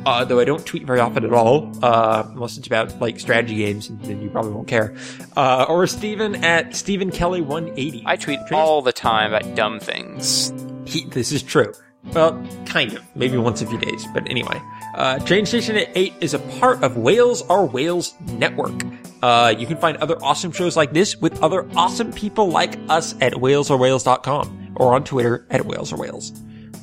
[0.05, 3.55] Uh, though I don't tweet very often at all, uh, unless it's about like strategy
[3.55, 4.93] games, and then you probably won't care.
[5.35, 8.03] Uh, or Steven at Stephen Kelly 180.
[8.05, 10.53] I tweet all the time about dumb things.
[10.85, 11.73] He, this is true.
[12.11, 13.03] Well, kind of.
[13.15, 14.05] Maybe once a few days.
[14.13, 14.61] But anyway,
[14.95, 18.83] uh, Train Station at 8 is a part of Wales Are Wales Network.
[19.21, 23.15] Uh, you can find other awesome shows like this with other awesome people like us
[23.21, 26.37] at walesorwales.com or on Twitter at walesorwales.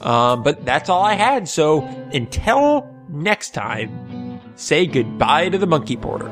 [0.04, 1.48] Um, but that's all I had.
[1.48, 1.82] So
[2.14, 6.30] until next time, say goodbye to the monkey porter.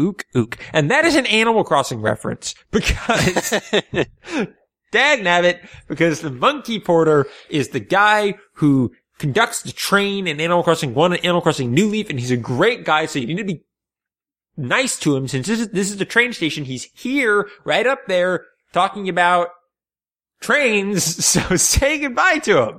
[0.00, 0.56] Ook, ook.
[0.72, 3.50] And that is an Animal Crossing reference because
[4.90, 10.62] Dag nabbit, because the monkey porter is the guy who conducts the train in Animal
[10.62, 13.36] Crossing 1 and Animal Crossing New Leaf, and he's a great guy, so you need
[13.36, 13.64] to be
[14.56, 16.64] nice to him since this is, this is the train station.
[16.64, 19.48] He's here, right up there, talking about
[20.40, 22.76] trains, so say goodbye to him.